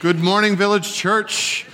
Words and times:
Good 0.00 0.20
morning, 0.20 0.54
Village 0.54 0.94
Church. 0.94 1.66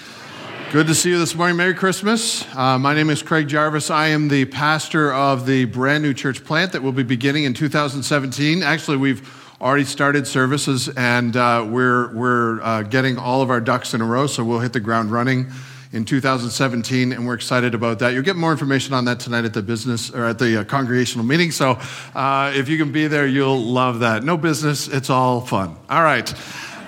Good 0.73 0.87
to 0.87 0.95
see 0.95 1.11
you 1.11 1.19
this 1.19 1.35
morning. 1.35 1.59
Merry 1.59 1.75
Christmas. 1.75 2.43
Uh, 2.57 2.79
my 2.79 2.95
name 2.95 3.11
is 3.11 3.23
Craig 3.23 3.49
Jarvis. 3.49 3.91
I 3.91 4.09
am 4.09 4.29
the 4.29 4.47
pastor 4.47 5.13
of 5.13 5.45
the 5.45 5.67
brand 5.67 6.03
new 6.03 6.15
church 6.15 6.43
plant 6.43 6.73
that 6.73 6.83
will 6.83 6.93
be 6.93 7.03
beginning 7.03 7.45
in 7.45 7.53
2017. 7.53 8.63
Actually, 8.63 8.97
we've 8.97 9.61
already 9.61 9.85
started 9.85 10.27
services 10.27 10.89
and 10.89 11.37
uh, 11.37 11.67
we're, 11.69 12.15
we're 12.15 12.63
uh, 12.63 12.81
getting 12.85 13.19
all 13.19 13.43
of 13.43 13.51
our 13.51 13.61
ducks 13.61 13.93
in 13.93 14.01
a 14.01 14.07
row, 14.07 14.27
so 14.27 14.43
we'll 14.43 14.61
hit 14.61 14.73
the 14.73 14.81
ground 14.81 15.13
running 15.13 15.51
in 15.93 16.07
2017, 16.07 17.13
and 17.13 17.27
we're 17.27 17.35
excited 17.35 17.75
about 17.75 17.99
that. 17.99 18.15
You'll 18.15 18.23
get 18.23 18.37
more 18.37 18.53
information 18.53 18.95
on 18.95 19.05
that 19.05 19.21
tonight 19.21 19.45
at 19.45 19.53
the 19.53 19.63
business 19.63 20.11
or 20.11 20.25
at 20.25 20.39
the 20.39 20.63
uh, 20.63 20.65
congregational 20.65 21.27
meeting. 21.27 21.51
So 21.51 21.79
uh, 22.15 22.53
if 22.57 22.71
you 22.71 22.79
can 22.79 22.91
be 22.91 23.07
there, 23.07 23.27
you'll 23.27 23.61
love 23.61 24.01
that. 24.01 24.25
No 24.25 24.39
business, 24.39 24.89
it's 24.89 25.11
all 25.11 25.43
fun. 25.43 25.77
All 25.91 26.03
right. 26.03 26.33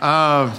Uh, 0.00 0.58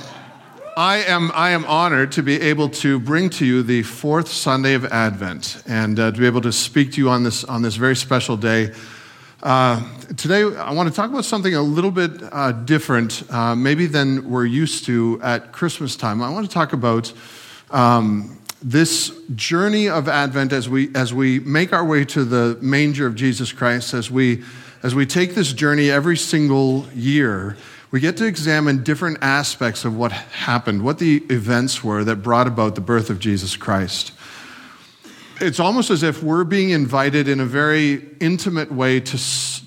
I 0.78 0.98
am, 1.06 1.32
I 1.34 1.50
am 1.50 1.66
honored 1.66 2.12
to 2.12 2.22
be 2.22 2.40
able 2.40 2.70
to 2.70 3.00
bring 3.00 3.32
to 3.32 3.46
you 3.48 3.64
the 3.64 3.82
fourth 3.82 4.28
Sunday 4.28 4.76
of 4.76 4.86
Advent 4.86 5.64
and 5.66 6.00
uh, 6.00 6.12
to 6.12 6.20
be 6.20 6.28
able 6.28 6.42
to 6.42 6.52
speak 6.52 6.92
to 6.92 6.98
you 7.02 7.10
on 7.10 7.24
this, 7.24 7.44
on 7.44 7.64
this 7.64 7.78
very 7.78 7.96
special 7.96 8.38
day. 8.38 8.74
Uh, 9.42 9.82
today, 10.18 10.44
I 10.44 10.74
want 10.74 10.88
to 10.88 10.94
talk 10.94 11.10
about 11.10 11.26
something 11.26 11.56
a 11.56 11.64
little 11.64 11.90
bit 11.90 12.22
uh, 12.32 12.52
different, 12.52 13.24
uh, 13.34 13.56
maybe 13.56 13.88
than 13.88 14.30
we're 14.30 14.46
used 14.46 14.86
to 14.86 15.20
at 15.24 15.52
Christmas 15.52 15.96
time. 15.96 16.22
I 16.22 16.30
want 16.30 16.46
to 16.46 16.54
talk 16.54 16.74
about 16.74 17.12
um, 17.72 18.38
this 18.62 19.20
journey 19.34 19.90
of 19.90 20.08
Advent 20.08 20.54
as 20.54 20.70
we, 20.70 20.94
as 20.94 21.12
we 21.12 21.40
make 21.40 21.74
our 21.74 21.86
way 21.86 22.06
to 22.06 22.24
the 22.24 22.56
manger 22.62 23.08
of 23.08 23.16
Jesus 23.16 23.52
Christ, 23.52 23.96
as 23.96 24.12
we, 24.12 24.44
as 24.84 24.94
we 24.94 25.08
take 25.08 25.34
this 25.34 25.54
journey 25.54 25.90
every 25.90 26.18
single 26.18 26.86
year, 26.94 27.58
we 27.92 28.00
get 28.00 28.18
to 28.18 28.26
examine 28.26 28.84
different 28.84 29.20
aspects 29.22 29.86
of 29.86 29.96
what 29.96 30.12
happened, 30.12 30.84
what 30.84 31.00
the 31.00 31.18
events 31.30 31.84
were 31.84 32.04
that 32.04 32.18
brought 32.18 32.48
about 32.48 32.76
the 32.76 32.82
birth 32.82 33.10
of 33.10 33.20
Jesus 33.20 33.56
Christ. 33.56 34.12
It's 35.40 35.60
almost 35.60 35.92
as 35.92 36.02
if 36.02 36.24
we're 36.24 36.44
being 36.44 36.72
invited 36.72 37.28
in 37.28 37.40
a 37.40 37.46
very 37.46 38.06
intimate 38.20 38.72
way 38.72 39.00
to, 39.00 39.18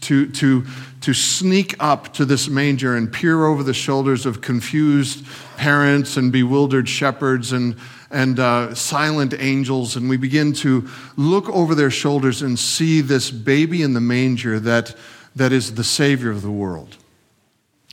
to, 0.01 0.31
to, 0.33 0.67
to 1.01 1.15
sneak 1.15 1.77
up 1.79 2.13
to 2.15 2.25
this 2.25 2.49
manger 2.49 2.97
and 2.97 3.13
peer 3.13 3.47
over 3.47 3.63
the 3.63 3.73
shoulders 3.73 4.27
of 4.27 4.41
confused 4.41 5.25
parents 5.57 6.17
and 6.17 6.33
bewildered 6.33 6.89
shepherds 6.89 7.53
and 7.53 7.77
and 8.11 8.41
uh, 8.41 8.75
silent 8.75 9.35
angels, 9.39 9.97
and 9.97 10.09
we 10.09 10.17
begin 10.17 10.53
to 10.53 10.89
look 11.17 11.49
over 11.51 11.75
their 11.75 11.91
shoulders 11.91 12.43
and 12.43 12.59
see 12.59 13.01
this 13.01 13.31
baby 13.31 13.83
in 13.83 13.95
the 13.95 14.01
manger 14.01 14.59
that, 14.59 14.95
that 15.37 15.53
is 15.53 15.75
the 15.75 15.85
Savior 15.85 16.31
of 16.31 16.43
the 16.43 16.51
world. 16.51 16.97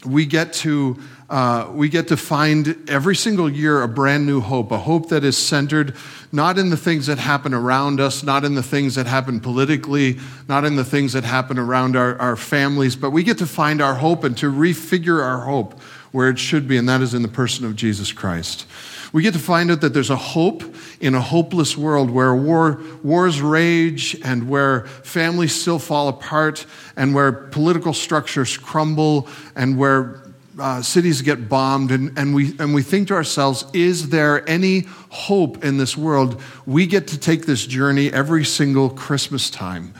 We 0.07 0.25
get 0.25 0.53
to 0.53 0.97
uh, 1.29 1.69
we 1.73 1.89
get 1.89 2.07
to 2.07 2.15
find 2.15 2.89
every 2.89 3.15
single 3.15 3.49
year 3.49 3.81
a 3.81 3.87
brand 3.87 4.25
new 4.25 4.39
hope, 4.39 4.71
a 4.71 4.77
hope 4.77 5.09
that 5.09 5.25
is 5.25 5.37
centered 5.37 5.93
not 6.31 6.57
in 6.57 6.69
the 6.69 6.77
things 6.77 7.07
that 7.07 7.17
happen 7.17 7.53
around 7.53 7.99
us, 7.99 8.23
not 8.23 8.43
in 8.43 8.55
the 8.55 8.63
things 8.63 8.95
that 8.95 9.07
happen 9.07 9.39
politically, 9.39 10.17
not 10.47 10.65
in 10.65 10.75
the 10.75 10.83
things 10.83 11.13
that 11.13 11.23
happen 11.23 11.57
around 11.57 11.95
our, 11.95 12.17
our 12.19 12.35
families, 12.35 12.95
but 12.95 13.11
we 13.11 13.23
get 13.23 13.37
to 13.37 13.45
find 13.45 13.81
our 13.81 13.95
hope 13.95 14.23
and 14.23 14.37
to 14.37 14.51
refigure 14.51 15.23
our 15.23 15.41
hope 15.41 15.79
where 16.11 16.29
it 16.29 16.39
should 16.39 16.67
be, 16.67 16.77
and 16.77 16.87
that 16.87 17.01
is 17.01 17.13
in 17.13 17.21
the 17.21 17.27
person 17.27 17.65
of 17.65 17.75
Jesus 17.75 18.11
Christ. 18.11 18.65
We 19.13 19.23
get 19.23 19.33
to 19.33 19.39
find 19.39 19.71
out 19.71 19.81
that 19.81 19.93
there's 19.93 20.09
a 20.09 20.15
hope 20.15 20.63
in 20.99 21.15
a 21.15 21.21
hopeless 21.21 21.77
world 21.77 22.09
where 22.09 22.35
war, 22.35 22.81
wars 23.03 23.41
rage 23.41 24.19
and 24.23 24.49
where 24.49 24.85
families 25.03 25.53
still 25.53 25.79
fall 25.79 26.07
apart 26.07 26.65
and 26.95 27.13
where 27.13 27.31
political 27.31 27.93
structures 27.93 28.57
crumble 28.57 29.27
and 29.55 29.77
where 29.77 30.23
uh, 30.59 30.81
cities 30.81 31.21
get 31.21 31.47
bombed. 31.47 31.91
And, 31.91 32.17
and, 32.17 32.33
we, 32.33 32.57
and 32.59 32.73
we 32.73 32.81
think 32.81 33.09
to 33.09 33.13
ourselves, 33.13 33.65
is 33.73 34.09
there 34.09 34.47
any 34.49 34.81
hope 35.09 35.63
in 35.63 35.77
this 35.77 35.95
world? 35.95 36.41
We 36.65 36.87
get 36.87 37.07
to 37.07 37.19
take 37.19 37.45
this 37.45 37.65
journey 37.65 38.11
every 38.11 38.43
single 38.43 38.89
Christmas 38.89 39.49
time 39.49 39.93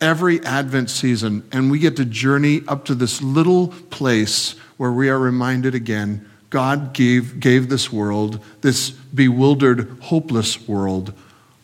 every 0.00 0.44
Advent 0.44 0.90
season, 0.90 1.42
and 1.50 1.70
we 1.70 1.78
get 1.78 1.96
to 1.96 2.04
journey 2.04 2.62
up 2.68 2.84
to 2.84 2.94
this 2.94 3.22
little 3.22 3.68
place 3.88 4.52
where 4.76 4.92
we 4.92 5.08
are 5.08 5.18
reminded 5.18 5.74
again 5.74 6.28
God 6.54 6.92
gave, 6.92 7.40
gave 7.40 7.68
this 7.68 7.92
world, 7.92 8.38
this 8.60 8.90
bewildered, 8.90 9.98
hopeless 10.02 10.68
world, 10.68 11.12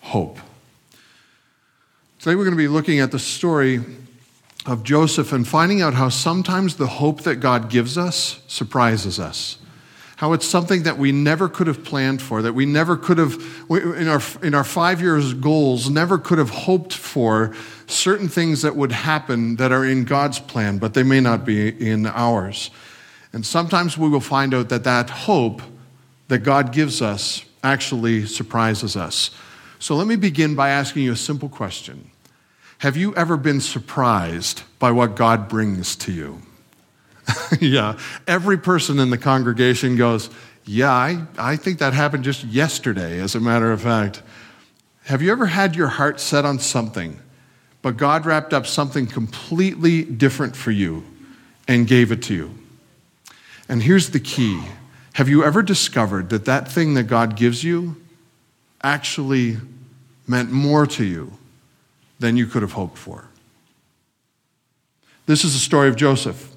hope. 0.01 0.41
Today 2.19 2.35
we're 2.35 2.43
going 2.43 2.57
to 2.57 2.61
be 2.61 2.67
looking 2.67 2.99
at 2.99 3.13
the 3.13 3.19
story 3.21 3.85
of 4.67 4.83
Joseph 4.83 5.33
and 5.33 5.47
finding 5.47 5.81
out 5.81 5.95
how 5.95 6.09
sometimes 6.09 6.75
the 6.75 6.89
hope 6.89 7.21
that 7.21 7.37
God 7.37 7.71
gives 7.71 7.97
us 7.97 8.43
surprises 8.49 9.21
us. 9.21 9.59
How 10.17 10.33
it's 10.33 10.45
something 10.45 10.83
that 10.83 10.99
we 10.99 11.13
never 11.13 11.49
could 11.49 11.69
have 11.69 11.85
planned 11.85 12.21
for, 12.21 12.43
that 12.43 12.55
we 12.55 12.67
never 12.67 12.97
could 12.97 13.19
have, 13.19 13.41
in 13.71 14.09
our, 14.09 14.21
in 14.43 14.57
our 14.57 14.65
five 14.65 15.01
years 15.01 15.35
goals, 15.35 15.89
never 15.89 16.19
could 16.19 16.39
have 16.39 16.51
hoped 16.51 16.95
for 16.95 17.55
certain 17.87 18.29
things 18.29 18.63
that 18.63 18.75
would 18.75 18.91
happen 18.91 19.55
that 19.55 19.71
are 19.71 19.85
in 19.85 20.03
God's 20.03 20.41
plan, 20.41 20.79
but 20.79 20.95
they 20.95 21.05
may 21.05 21.21
not 21.21 21.45
be 21.45 21.69
in 21.69 22.07
ours. 22.07 22.71
And 23.33 23.47
sometimes 23.47 23.97
we 23.97 24.09
will 24.09 24.21
find 24.21 24.55
out 24.55 24.69
that 24.71 24.85
that 24.85 25.11
hope 25.11 25.63
that 26.29 26.41
God 26.41 26.73
gives 26.73 27.01
us 27.03 27.45
actually 27.63 28.27
surprises 28.27 28.97
us. 28.97 29.31
So 29.79 29.95
let 29.95 30.07
me 30.07 30.17
begin 30.17 30.55
by 30.55 30.71
asking 30.71 31.05
you 31.05 31.13
a 31.13 31.17
simple 31.17 31.49
question 31.49 32.11
Have 32.79 32.97
you 32.97 33.15
ever 33.15 33.37
been 33.37 33.61
surprised 33.61 34.63
by 34.79 34.91
what 34.91 35.17
God 35.17 35.49
brings 35.49 35.97
to 35.97 36.13
you? 36.13 36.43
yeah, 37.61 37.99
every 38.27 38.59
person 38.59 38.99
in 38.99 39.11
the 39.11 39.19
congregation 39.19 39.97
goes, 39.97 40.31
Yeah, 40.65 40.93
I, 40.93 41.27
I 41.39 41.57
think 41.57 41.79
that 41.79 41.93
happened 41.93 42.25
just 42.25 42.45
yesterday, 42.45 43.21
as 43.21 43.35
a 43.35 43.41
matter 43.41 43.73
of 43.73 43.83
fact. 43.83 44.23
Have 45.05 45.23
you 45.23 45.33
ever 45.33 45.47
had 45.47 45.75
your 45.75 45.89
heart 45.89 46.21
set 46.21 46.45
on 46.45 46.59
something, 46.59 47.19
but 47.83 47.97
God 47.97 48.27
wrapped 48.27 48.53
up 48.53 48.67
something 48.67 49.07
completely 49.07 50.05
different 50.05 50.55
for 50.55 50.71
you 50.71 51.05
and 51.67 51.87
gave 51.87 52.13
it 52.13 52.23
to 52.25 52.35
you? 52.35 52.60
And 53.71 53.85
here's 53.85 54.11
the 54.11 54.19
key 54.19 54.61
Have 55.13 55.29
you 55.29 55.45
ever 55.45 55.63
discovered 55.63 56.29
that 56.31 56.45
that 56.45 56.71
thing 56.71 56.95
that 56.95 57.05
God 57.05 57.37
gives 57.37 57.63
you 57.63 57.97
actually 58.83 59.59
meant 60.27 60.51
more 60.51 60.87
to 60.89 61.05
you 61.05 61.33
than 62.19 62.37
you 62.37 62.47
could 62.47 62.63
have 62.63 62.73
hoped 62.73 62.99
for? 62.99 63.27
This 65.27 65.45
is 65.45 65.53
the 65.53 65.61
story 65.61 65.89
of 65.89 65.95
Joseph, 65.95 66.53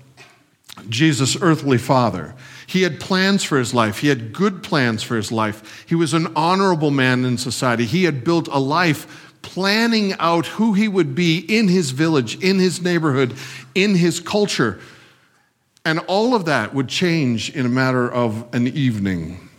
Jesus' 0.90 1.40
earthly 1.40 1.78
father. 1.78 2.34
He 2.66 2.82
had 2.82 3.00
plans 3.00 3.44
for 3.44 3.60
his 3.60 3.76
life. 3.76 4.00
He 4.00 4.08
had 4.08 4.34
good 4.34 4.64
plans 4.64 5.04
for 5.04 5.16
his 5.16 5.32
life. 5.32 5.86
He 5.88 5.94
was 5.94 6.16
an 6.16 6.34
honorable 6.36 6.90
man 6.90 7.26
in 7.26 7.38
society. 7.38 7.86
He 7.86 8.06
had 8.06 8.24
built 8.24 8.48
a 8.48 8.60
life 8.60 9.30
planning 9.44 10.14
out 10.14 10.48
who 10.48 10.74
he 10.74 10.88
would 10.88 11.14
be 11.14 11.38
in 11.38 11.68
his 11.68 11.92
village, 11.92 12.42
in 12.42 12.58
his 12.58 12.82
neighborhood, 12.82 13.36
in 13.76 13.94
his 13.94 14.20
culture. 14.20 14.80
And 15.86 16.00
all 16.00 16.34
of 16.34 16.46
that 16.46 16.74
would 16.74 16.88
change 16.88 17.54
in 17.54 17.66
a 17.66 17.70
matter 17.70 18.10
of 18.10 18.48
an 18.54 18.68
evening. 18.68 19.50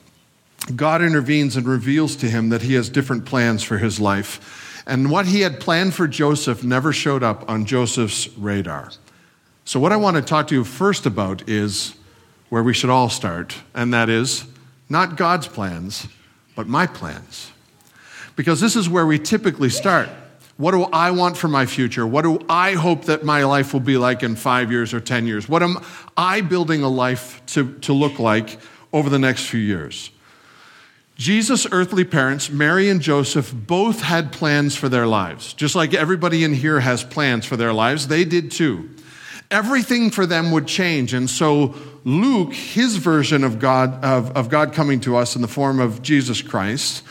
God 0.74 1.02
intervenes 1.02 1.56
and 1.56 1.66
reveals 1.66 2.16
to 2.16 2.30
him 2.30 2.48
that 2.48 2.62
he 2.62 2.74
has 2.74 2.88
different 2.88 3.26
plans 3.26 3.62
for 3.62 3.76
his 3.76 4.00
life. 4.00 4.82
And 4.86 5.10
what 5.10 5.26
he 5.26 5.42
had 5.42 5.60
planned 5.60 5.94
for 5.94 6.08
Joseph 6.08 6.64
never 6.64 6.92
showed 6.92 7.22
up 7.22 7.48
on 7.48 7.66
Joseph's 7.66 8.28
radar. 8.38 8.90
So, 9.66 9.78
what 9.80 9.92
I 9.92 9.96
want 9.96 10.16
to 10.16 10.22
talk 10.22 10.48
to 10.48 10.54
you 10.54 10.64
first 10.64 11.06
about 11.06 11.46
is 11.48 11.94
where 12.48 12.62
we 12.62 12.74
should 12.74 12.90
all 12.90 13.08
start, 13.08 13.56
and 13.74 13.92
that 13.92 14.08
is 14.08 14.44
not 14.88 15.16
God's 15.16 15.48
plans, 15.48 16.06
but 16.54 16.66
my 16.66 16.86
plans. 16.86 17.50
Because 18.36 18.60
this 18.60 18.76
is 18.76 18.88
where 18.88 19.06
we 19.06 19.18
typically 19.18 19.70
start. 19.70 20.08
What 20.56 20.70
do 20.70 20.84
I 20.84 21.10
want 21.10 21.36
for 21.36 21.48
my 21.48 21.66
future? 21.66 22.06
What 22.06 22.22
do 22.22 22.38
I 22.48 22.74
hope 22.74 23.06
that 23.06 23.24
my 23.24 23.44
life 23.44 23.72
will 23.72 23.80
be 23.80 23.96
like 23.96 24.22
in 24.22 24.36
five 24.36 24.70
years 24.70 24.94
or 24.94 25.00
10 25.00 25.26
years? 25.26 25.48
What 25.48 25.62
am 25.62 25.78
I 26.16 26.42
building 26.42 26.82
a 26.82 26.88
life 26.88 27.44
to, 27.46 27.74
to 27.80 27.92
look 27.92 28.20
like 28.20 28.58
over 28.92 29.10
the 29.10 29.18
next 29.18 29.46
few 29.46 29.60
years? 29.60 30.10
Jesus' 31.16 31.66
earthly 31.70 32.04
parents, 32.04 32.50
Mary 32.50 32.88
and 32.88 33.00
Joseph, 33.00 33.52
both 33.54 34.00
had 34.00 34.32
plans 34.32 34.76
for 34.76 34.88
their 34.88 35.06
lives. 35.06 35.54
Just 35.54 35.74
like 35.74 35.94
everybody 35.94 36.44
in 36.44 36.54
here 36.54 36.80
has 36.80 37.04
plans 37.04 37.46
for 37.46 37.56
their 37.56 37.72
lives, 37.72 38.08
they 38.08 38.24
did 38.24 38.50
too. 38.50 38.90
Everything 39.50 40.10
for 40.10 40.26
them 40.26 40.50
would 40.52 40.66
change. 40.66 41.14
And 41.14 41.28
so 41.28 41.74
Luke, 42.04 42.52
his 42.52 42.96
version 42.96 43.44
of 43.44 43.58
God, 43.58 44.04
of, 44.04 44.36
of 44.36 44.48
God 44.48 44.72
coming 44.72 45.00
to 45.00 45.16
us 45.16 45.36
in 45.36 45.42
the 45.42 45.48
form 45.48 45.80
of 45.80 46.02
Jesus 46.02 46.42
Christ, 46.42 47.02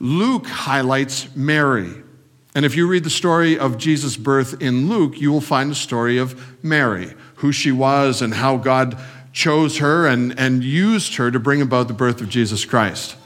Luke 0.00 0.46
highlights 0.46 1.34
Mary. 1.34 1.94
And 2.54 2.64
if 2.64 2.74
you 2.74 2.88
read 2.88 3.04
the 3.04 3.10
story 3.10 3.58
of 3.58 3.78
Jesus' 3.78 4.16
birth 4.16 4.60
in 4.60 4.88
Luke, 4.88 5.20
you 5.20 5.30
will 5.30 5.40
find 5.40 5.70
the 5.70 5.76
story 5.76 6.18
of 6.18 6.64
Mary, 6.64 7.12
who 7.36 7.52
she 7.52 7.70
was 7.70 8.22
and 8.22 8.34
how 8.34 8.56
God 8.56 8.98
chose 9.32 9.78
her 9.78 10.06
and, 10.06 10.36
and 10.38 10.64
used 10.64 11.14
her 11.16 11.30
to 11.30 11.38
bring 11.38 11.62
about 11.62 11.86
the 11.88 11.94
birth 11.94 12.20
of 12.20 12.28
Jesus 12.28 12.64
Christ. 12.64 13.16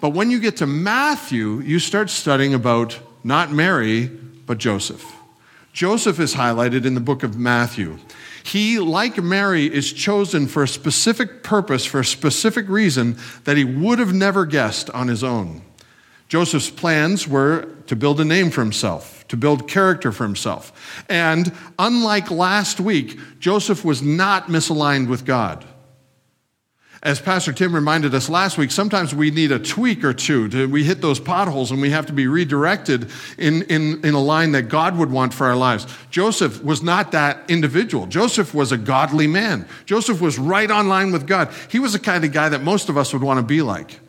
But 0.00 0.10
when 0.10 0.30
you 0.30 0.40
get 0.40 0.56
to 0.56 0.66
Matthew, 0.66 1.60
you 1.60 1.78
start 1.78 2.10
studying 2.10 2.54
about 2.54 2.98
not 3.22 3.52
Mary, 3.52 4.06
but 4.06 4.58
Joseph. 4.58 5.14
Joseph 5.72 6.18
is 6.18 6.34
highlighted 6.34 6.84
in 6.84 6.94
the 6.94 7.00
book 7.00 7.22
of 7.22 7.38
Matthew. 7.38 7.98
He, 8.42 8.80
like 8.80 9.22
Mary, 9.22 9.72
is 9.72 9.92
chosen 9.92 10.48
for 10.48 10.64
a 10.64 10.68
specific 10.68 11.44
purpose, 11.44 11.84
for 11.84 12.00
a 12.00 12.04
specific 12.04 12.68
reason 12.68 13.16
that 13.44 13.56
he 13.56 13.64
would 13.64 14.00
have 14.00 14.12
never 14.12 14.44
guessed 14.44 14.90
on 14.90 15.06
his 15.06 15.22
own. 15.22 15.62
Joseph's 16.32 16.70
plans 16.70 17.28
were 17.28 17.68
to 17.88 17.94
build 17.94 18.18
a 18.18 18.24
name 18.24 18.50
for 18.50 18.62
himself, 18.62 19.28
to 19.28 19.36
build 19.36 19.68
character 19.68 20.12
for 20.12 20.24
himself. 20.24 21.04
And 21.10 21.52
unlike 21.78 22.30
last 22.30 22.80
week, 22.80 23.18
Joseph 23.38 23.84
was 23.84 24.00
not 24.00 24.46
misaligned 24.46 25.08
with 25.08 25.26
God. 25.26 25.62
As 27.02 27.20
Pastor 27.20 27.52
Tim 27.52 27.74
reminded 27.74 28.14
us 28.14 28.30
last 28.30 28.56
week, 28.56 28.70
sometimes 28.70 29.14
we 29.14 29.30
need 29.30 29.52
a 29.52 29.58
tweak 29.58 30.04
or 30.04 30.14
two. 30.14 30.48
To, 30.48 30.66
we 30.66 30.84
hit 30.84 31.02
those 31.02 31.20
potholes 31.20 31.70
and 31.70 31.82
we 31.82 31.90
have 31.90 32.06
to 32.06 32.14
be 32.14 32.26
redirected 32.26 33.10
in, 33.36 33.64
in, 33.64 34.02
in 34.02 34.14
a 34.14 34.22
line 34.22 34.52
that 34.52 34.70
God 34.70 34.96
would 34.96 35.10
want 35.10 35.34
for 35.34 35.46
our 35.46 35.56
lives. 35.56 35.86
Joseph 36.10 36.64
was 36.64 36.82
not 36.82 37.12
that 37.12 37.42
individual. 37.50 38.06
Joseph 38.06 38.54
was 38.54 38.72
a 38.72 38.78
godly 38.78 39.26
man. 39.26 39.68
Joseph 39.84 40.22
was 40.22 40.38
right 40.38 40.70
on 40.70 40.88
line 40.88 41.12
with 41.12 41.26
God. 41.26 41.52
He 41.68 41.78
was 41.78 41.92
the 41.92 41.98
kind 41.98 42.24
of 42.24 42.32
guy 42.32 42.48
that 42.48 42.62
most 42.62 42.88
of 42.88 42.96
us 42.96 43.12
would 43.12 43.22
want 43.22 43.38
to 43.38 43.44
be 43.44 43.60
like. 43.60 44.00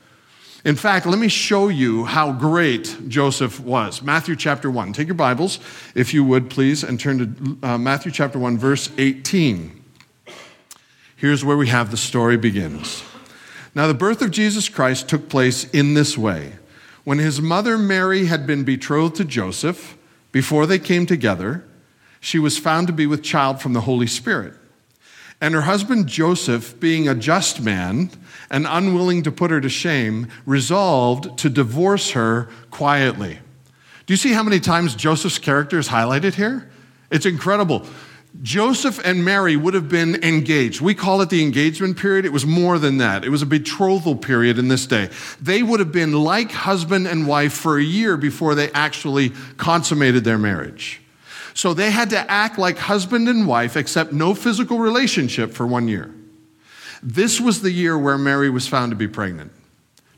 In 0.65 0.77
fact, 0.77 1.06
let 1.06 1.19
me 1.19 1.27
show 1.27 1.68
you 1.68 2.06
how 2.06 2.31
great 2.31 3.10
Joseph 3.10 3.60
was. 3.60 4.01
Matthew 4.01 4.38
chapter 4.38 4.71
1. 4.71 4.94
Take 4.94 5.07
your 5.07 5.15
Bibles, 5.15 5.60
if 5.94 6.13
you 6.13 6.24
would, 6.24 6.50
please, 6.50 6.86
and 6.86 6.98
turn 6.98 7.57
to 7.62 7.68
uh, 7.68 7.77
Matthew 7.77 8.13
chapter 8.13 8.39
1, 8.39 8.57
verse 8.57 8.89
18. 8.98 9.83
Here's 11.18 11.44
where 11.44 11.57
we 11.57 11.68
have 11.68 11.92
the 11.92 11.98
story 11.98 12.38
begins. 12.38 13.04
Now, 13.75 13.88
the 13.88 13.94
birth 13.94 14.21
of 14.21 14.31
Jesus 14.31 14.69
Christ 14.69 15.10
took 15.10 15.27
place 15.27 15.69
in 15.71 15.95
this 15.95 16.18
way. 16.18 16.54
When 17.04 17.18
his 17.18 17.42
mother 17.42 17.77
Mary 17.77 18.27
had 18.27 18.48
been 18.48 18.63
betrothed 18.63 19.18
to 19.18 19.25
Joseph, 19.25 19.98
before 20.31 20.66
they 20.66 20.80
came 20.80 21.06
together, 21.06 21.66
she 22.21 22.39
was 22.39 22.57
found 22.57 22.88
to 22.88 22.94
be 22.94 23.06
with 23.06 23.21
child 23.21 23.62
from 23.62 23.74
the 23.74 23.81
Holy 23.81 24.07
Spirit. 24.07 24.54
And 25.44 25.54
her 25.56 25.63
husband 25.63 26.07
Joseph, 26.07 26.80
being 26.80 27.10
a 27.10 27.13
just 27.13 27.60
man 27.60 28.10
and 28.50 28.66
unwilling 28.66 29.24
to 29.24 29.31
put 29.31 29.51
her 29.51 29.60
to 29.60 29.68
shame, 29.68 30.30
resolved 30.45 31.38
to 31.40 31.50
divorce 31.50 32.12
her 32.12 32.48
quietly. 32.72 33.40
Do 34.06 34.13
you 34.13 34.18
see 34.18 34.31
how 34.31 34.42
many 34.42 34.62
times 34.62 34.95
Joseph's 34.95 35.40
character 35.40 35.78
is 35.78 35.90
highlighted 35.90 36.36
here? 36.36 36.72
It's 37.12 37.25
incredible. 37.25 37.86
Joseph 38.42 39.01
and 39.04 39.25
Mary 39.25 39.57
would 39.57 39.74
have 39.74 39.90
been 39.90 40.24
engaged. 40.24 40.80
We 40.80 40.95
call 40.95 41.19
it 41.19 41.30
the 41.30 41.44
engagement 41.44 41.98
period. 41.98 42.24
It 42.24 42.31
was 42.31 42.45
more 42.45 42.80
than 42.80 43.00
that. 43.00 43.25
It 43.25 43.30
was 43.30 43.42
a 43.42 43.45
betrothal 43.45 44.16
period 44.16 44.57
in 44.57 44.69
this 44.69 44.88
day. 44.88 45.10
They 45.42 45.62
would 45.62 45.81
have 45.81 45.92
been 45.92 46.13
like 46.13 46.54
husband 46.54 47.06
and 47.06 47.28
wife 47.28 47.51
for 47.51 47.78
a 47.78 47.84
year 47.84 48.16
before 48.16 48.56
they 48.56 48.72
actually 48.72 49.34
consummated 49.57 50.24
their 50.24 50.38
marriage. 50.38 51.03
So 51.54 51.74
they 51.74 51.92
had 51.92 52.10
to 52.12 52.32
act 52.32 52.58
like 52.58 52.78
husband 52.78 53.30
and 53.30 53.48
wife, 53.48 53.78
except 53.78 54.12
no 54.12 54.34
physical 54.34 54.80
relationship 54.80 55.52
for 55.52 55.68
one 55.68 55.88
year. 55.88 56.14
This 57.02 57.40
was 57.40 57.62
the 57.62 57.72
year 57.72 57.98
where 57.98 58.18
Mary 58.18 58.50
was 58.50 58.68
found 58.68 58.92
to 58.92 58.96
be 58.96 59.08
pregnant. 59.08 59.52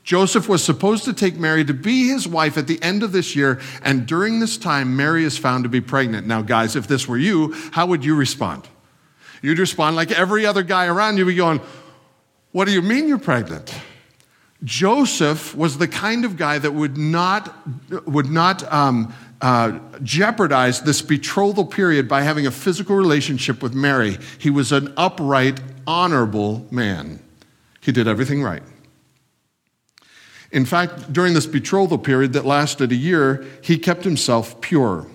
Joseph 0.04 0.48
was 0.48 0.64
supposed 0.64 1.04
to 1.06 1.14
take 1.14 1.36
Mary 1.36 1.66
to 1.66 1.74
be 1.74 2.08
his 2.08 2.28
wife 2.28 2.60
at 2.60 2.68
the 2.68 2.82
end 2.84 3.02
of 3.02 3.12
this 3.12 3.36
year, 3.36 3.60
and 3.82 4.06
during 4.06 4.40
this 4.40 4.56
time, 4.56 4.96
Mary 4.96 5.24
is 5.24 5.36
found 5.36 5.64
to 5.64 5.70
be 5.70 5.82
pregnant. 5.82 6.28
Now, 6.28 6.44
guys, 6.44 6.76
if 6.76 6.88
this 6.88 7.08
were 7.08 7.18
you, 7.18 7.54
how 7.72 7.88
would 7.88 8.06
you 8.06 8.16
respond? 8.16 8.68
You'd 9.42 9.58
respond 9.58 9.96
like 9.96 10.12
every 10.12 10.46
other 10.46 10.62
guy 10.62 10.86
around 10.86 11.18
you, 11.18 11.26
be 11.26 11.34
going, 11.34 11.60
What 12.52 12.66
do 12.66 12.72
you 12.72 12.84
mean 12.84 13.08
you're 13.08 13.18
pregnant? 13.18 13.74
Joseph 14.64 15.56
was 15.56 15.78
the 15.80 15.88
kind 15.88 16.24
of 16.24 16.38
guy 16.38 16.60
that 16.60 16.72
would 16.72 16.98
not, 16.98 17.54
would 18.08 18.30
not 18.30 18.72
um, 18.72 19.14
uh, 19.42 19.80
jeopardize 20.02 20.82
this 20.82 21.02
betrothal 21.02 21.66
period 21.66 22.08
by 22.08 22.22
having 22.22 22.48
a 22.48 22.52
physical 22.52 22.96
relationship 22.96 23.62
with 23.62 23.74
Mary. 23.74 24.18
He 24.38 24.50
was 24.50 24.72
an 24.72 24.94
upright, 24.98 25.60
honorable 25.86 26.66
man. 26.72 27.20
He 27.82 27.92
did 27.92 28.08
everything 28.08 28.42
right. 28.42 28.64
In 30.52 30.66
fact, 30.66 31.12
during 31.12 31.34
this 31.34 31.46
betrothal 31.46 31.98
period 31.98 32.34
that 32.34 32.46
lasted 32.46 32.92
a 32.92 32.96
year, 32.96 33.46
he 33.62 33.78
kept 33.78 34.04
himself 34.04 34.62
pure. 34.62 35.08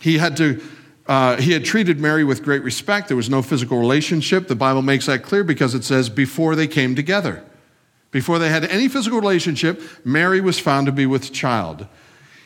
He 0.00 0.18
had 0.18 0.36
to 0.36 0.62
uh, 1.08 1.40
he 1.40 1.52
had 1.52 1.64
treated 1.64 1.98
Mary 1.98 2.22
with 2.22 2.42
great 2.42 2.62
respect. 2.62 3.08
There 3.08 3.16
was 3.16 3.30
no 3.30 3.40
physical 3.40 3.78
relationship. 3.78 4.46
The 4.46 4.54
Bible 4.54 4.82
makes 4.82 5.06
that 5.06 5.22
clear 5.22 5.42
because 5.42 5.74
it 5.74 5.82
says 5.82 6.10
before 6.10 6.54
they 6.54 6.66
came 6.66 6.94
together. 6.94 7.42
Before 8.10 8.38
they 8.38 8.50
had 8.50 8.64
any 8.66 8.88
physical 8.88 9.18
relationship, 9.18 9.82
Mary 10.04 10.40
was 10.40 10.58
found 10.58 10.86
to 10.86 10.92
be 10.92 11.06
with 11.06 11.32
child. 11.32 11.86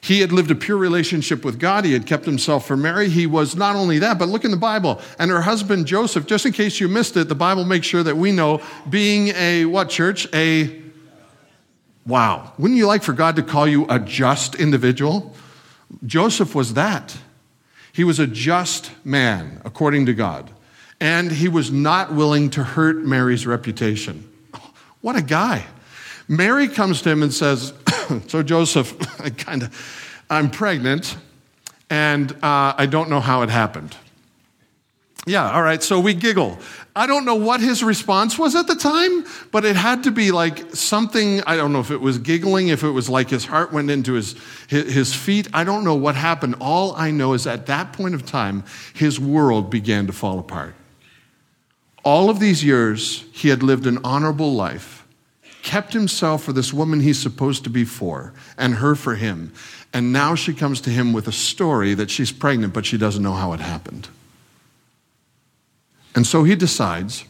He 0.02 0.20
had 0.20 0.32
lived 0.32 0.50
a 0.50 0.56
pure 0.56 0.76
relationship 0.76 1.44
with 1.44 1.60
God. 1.60 1.84
He 1.84 1.92
had 1.92 2.06
kept 2.06 2.24
himself 2.24 2.66
for 2.66 2.76
Mary. 2.76 3.08
He 3.08 3.24
was 3.24 3.54
not 3.54 3.76
only 3.76 4.00
that, 4.00 4.18
but 4.18 4.28
look 4.28 4.44
in 4.44 4.50
the 4.50 4.56
Bible. 4.56 5.00
And 5.18 5.30
her 5.30 5.42
husband 5.42 5.86
Joseph, 5.86 6.26
just 6.26 6.44
in 6.44 6.52
case 6.52 6.80
you 6.80 6.88
missed 6.88 7.16
it, 7.16 7.28
the 7.28 7.36
Bible 7.36 7.64
makes 7.64 7.86
sure 7.86 8.02
that 8.02 8.16
we 8.16 8.32
know 8.32 8.60
being 8.90 9.28
a 9.28 9.64
what 9.64 9.88
church? 9.88 10.26
A 10.34 10.82
Wow. 12.04 12.52
Wouldn't 12.58 12.78
you 12.78 12.88
like 12.88 13.04
for 13.04 13.12
God 13.12 13.36
to 13.36 13.44
call 13.44 13.68
you 13.68 13.86
a 13.88 14.00
just 14.00 14.56
individual? 14.56 15.36
Joseph 16.04 16.54
was 16.54 16.74
that. 16.74 17.16
He 17.92 18.02
was 18.02 18.18
a 18.18 18.26
just 18.26 18.90
man, 19.04 19.60
according 19.64 20.06
to 20.06 20.14
God. 20.14 20.50
And 21.00 21.30
he 21.30 21.48
was 21.48 21.70
not 21.70 22.12
willing 22.12 22.50
to 22.50 22.64
hurt 22.64 22.96
Mary's 23.04 23.46
reputation. 23.46 24.28
What 25.00 25.16
a 25.16 25.22
guy. 25.22 25.66
Mary 26.28 26.68
comes 26.68 27.02
to 27.02 27.10
him 27.10 27.22
and 27.22 27.32
says, 27.32 27.72
So, 28.28 28.42
Joseph, 28.42 29.20
I 29.20 29.30
kind 29.30 29.62
of, 29.62 30.24
I'm 30.30 30.50
pregnant, 30.50 31.16
and 31.90 32.32
uh, 32.42 32.74
I 32.76 32.86
don't 32.86 33.10
know 33.10 33.20
how 33.20 33.42
it 33.42 33.50
happened. 33.50 33.96
Yeah, 35.24 35.52
all 35.52 35.62
right, 35.62 35.80
so 35.80 36.00
we 36.00 36.14
giggle. 36.14 36.58
I 36.96 37.06
don't 37.06 37.24
know 37.24 37.36
what 37.36 37.60
his 37.60 37.84
response 37.84 38.36
was 38.36 38.56
at 38.56 38.66
the 38.66 38.74
time, 38.74 39.24
but 39.52 39.64
it 39.64 39.76
had 39.76 40.02
to 40.04 40.10
be 40.10 40.32
like 40.32 40.74
something. 40.74 41.40
I 41.46 41.56
don't 41.56 41.72
know 41.72 41.78
if 41.78 41.92
it 41.92 42.00
was 42.00 42.18
giggling, 42.18 42.68
if 42.68 42.82
it 42.82 42.90
was 42.90 43.08
like 43.08 43.30
his 43.30 43.44
heart 43.44 43.72
went 43.72 43.88
into 43.88 44.14
his, 44.14 44.34
his 44.68 45.14
feet. 45.14 45.46
I 45.54 45.62
don't 45.62 45.84
know 45.84 45.94
what 45.94 46.16
happened. 46.16 46.56
All 46.60 46.94
I 46.96 47.12
know 47.12 47.34
is 47.34 47.46
at 47.46 47.66
that 47.66 47.92
point 47.92 48.16
of 48.16 48.26
time, 48.26 48.64
his 48.94 49.20
world 49.20 49.70
began 49.70 50.08
to 50.08 50.12
fall 50.12 50.40
apart. 50.40 50.74
All 52.04 52.28
of 52.28 52.40
these 52.40 52.64
years, 52.64 53.24
he 53.32 53.48
had 53.48 53.62
lived 53.62 53.86
an 53.86 53.98
honorable 54.02 54.52
life, 54.52 55.01
kept 55.62 55.92
himself 55.92 56.42
for 56.42 56.52
this 56.52 56.72
woman 56.72 57.00
he's 57.00 57.18
supposed 57.18 57.64
to 57.64 57.70
be 57.70 57.84
for, 57.84 58.32
and 58.58 58.74
her 58.74 58.94
for 58.94 59.14
him. 59.14 59.52
And 59.92 60.12
now 60.12 60.34
she 60.34 60.52
comes 60.54 60.80
to 60.82 60.90
him 60.90 61.12
with 61.12 61.28
a 61.28 61.32
story 61.32 61.94
that 61.94 62.10
she's 62.10 62.32
pregnant, 62.32 62.72
but 62.72 62.84
she 62.84 62.98
doesn't 62.98 63.22
know 63.22 63.34
how 63.34 63.52
it 63.52 63.60
happened. 63.60 64.08
And 66.14 66.26
so 66.26 66.44
he 66.44 66.54
decides 66.54 67.24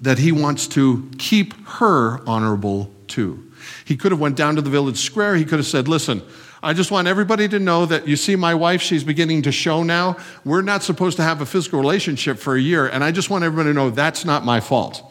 that 0.00 0.18
he 0.18 0.32
wants 0.32 0.66
to 0.68 1.10
keep 1.18 1.54
her 1.66 2.20
honorable 2.26 2.90
too. 3.06 3.50
He 3.84 3.96
could 3.96 4.12
have 4.12 4.20
went 4.20 4.36
down 4.36 4.56
to 4.56 4.62
the 4.62 4.70
village 4.70 4.98
square. 4.98 5.36
He 5.36 5.44
could 5.44 5.58
have 5.58 5.66
said, 5.66 5.88
"Listen, 5.88 6.22
I 6.62 6.72
just 6.72 6.90
want 6.90 7.08
everybody 7.08 7.48
to 7.48 7.58
know 7.58 7.86
that 7.86 8.08
you 8.08 8.16
see 8.16 8.36
my 8.36 8.54
wife, 8.54 8.82
she's 8.82 9.04
beginning 9.04 9.42
to 9.42 9.52
show 9.52 9.82
now. 9.82 10.16
We're 10.44 10.62
not 10.62 10.82
supposed 10.82 11.16
to 11.16 11.22
have 11.22 11.40
a 11.40 11.46
physical 11.46 11.78
relationship 11.78 12.38
for 12.38 12.54
a 12.54 12.60
year, 12.60 12.86
and 12.86 13.02
I 13.04 13.12
just 13.12 13.30
want 13.30 13.44
everybody 13.44 13.70
to 13.70 13.74
know 13.74 13.90
that's 13.90 14.24
not 14.24 14.44
my 14.44 14.60
fault. 14.60 15.09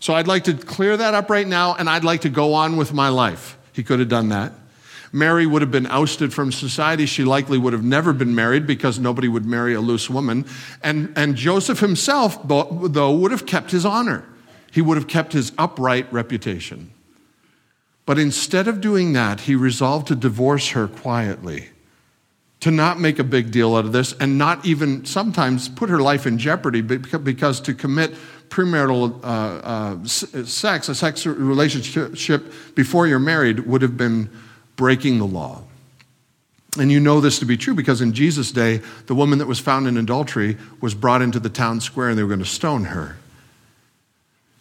So 0.00 0.14
I'd 0.14 0.26
like 0.26 0.44
to 0.44 0.54
clear 0.54 0.96
that 0.96 1.14
up 1.14 1.30
right 1.30 1.46
now, 1.46 1.74
and 1.74 1.88
I'd 1.88 2.04
like 2.04 2.22
to 2.22 2.28
go 2.28 2.54
on 2.54 2.76
with 2.76 2.92
my 2.92 3.08
life." 3.08 3.56
He 3.72 3.82
could 3.82 4.00
have 4.00 4.08
done 4.08 4.30
that. 4.30 4.52
Mary 5.12 5.46
would 5.46 5.62
have 5.62 5.70
been 5.70 5.86
ousted 5.86 6.34
from 6.34 6.52
society. 6.52 7.06
She 7.06 7.24
likely 7.24 7.56
would 7.56 7.72
have 7.72 7.84
never 7.84 8.12
been 8.12 8.34
married 8.34 8.66
because 8.66 8.98
nobody 8.98 9.28
would 9.28 9.46
marry 9.46 9.72
a 9.72 9.80
loose 9.80 10.10
woman. 10.10 10.44
And, 10.82 11.12
and 11.16 11.34
Joseph 11.34 11.80
himself, 11.80 12.38
though, 12.46 13.12
would 13.12 13.30
have 13.30 13.46
kept 13.46 13.70
his 13.70 13.86
honor. 13.86 14.24
He 14.70 14.82
would 14.82 14.98
have 14.98 15.08
kept 15.08 15.32
his 15.32 15.52
upright 15.56 16.12
reputation. 16.12 16.90
But 18.04 18.18
instead 18.18 18.68
of 18.68 18.80
doing 18.80 19.12
that, 19.14 19.40
he 19.40 19.54
resolved 19.54 20.08
to 20.08 20.14
divorce 20.14 20.70
her 20.70 20.88
quietly, 20.88 21.70
to 22.60 22.70
not 22.70 23.00
make 23.00 23.18
a 23.18 23.24
big 23.24 23.50
deal 23.50 23.76
out 23.76 23.84
of 23.84 23.92
this, 23.92 24.12
and 24.14 24.36
not 24.36 24.66
even 24.66 25.04
sometimes 25.04 25.68
put 25.68 25.88
her 25.88 26.00
life 26.00 26.26
in 26.26 26.38
jeopardy 26.38 26.82
because 26.82 27.60
to 27.60 27.72
commit 27.72 28.14
premarital 28.48 29.22
uh, 29.22 29.26
uh, 29.26 30.04
sex, 30.04 30.88
a 30.88 30.94
sex 30.94 31.26
relationship 31.26 32.52
before 32.74 33.06
you're 33.06 33.18
married, 33.18 33.60
would 33.60 33.82
have 33.82 33.96
been 33.96 34.30
breaking 34.76 35.18
the 35.18 35.26
law. 35.26 35.62
And 36.78 36.92
you 36.92 37.00
know 37.00 37.20
this 37.20 37.38
to 37.40 37.44
be 37.44 37.56
true 37.56 37.74
because 37.74 38.00
in 38.00 38.12
Jesus' 38.12 38.52
day, 38.52 38.82
the 39.06 39.14
woman 39.14 39.38
that 39.38 39.46
was 39.46 39.58
found 39.58 39.86
in 39.88 39.96
adultery 39.96 40.56
was 40.80 40.94
brought 40.94 41.22
into 41.22 41.40
the 41.40 41.48
town 41.48 41.80
square 41.80 42.10
and 42.10 42.18
they 42.18 42.22
were 42.22 42.28
going 42.28 42.38
to 42.40 42.46
stone 42.46 42.84
her. 42.86 43.16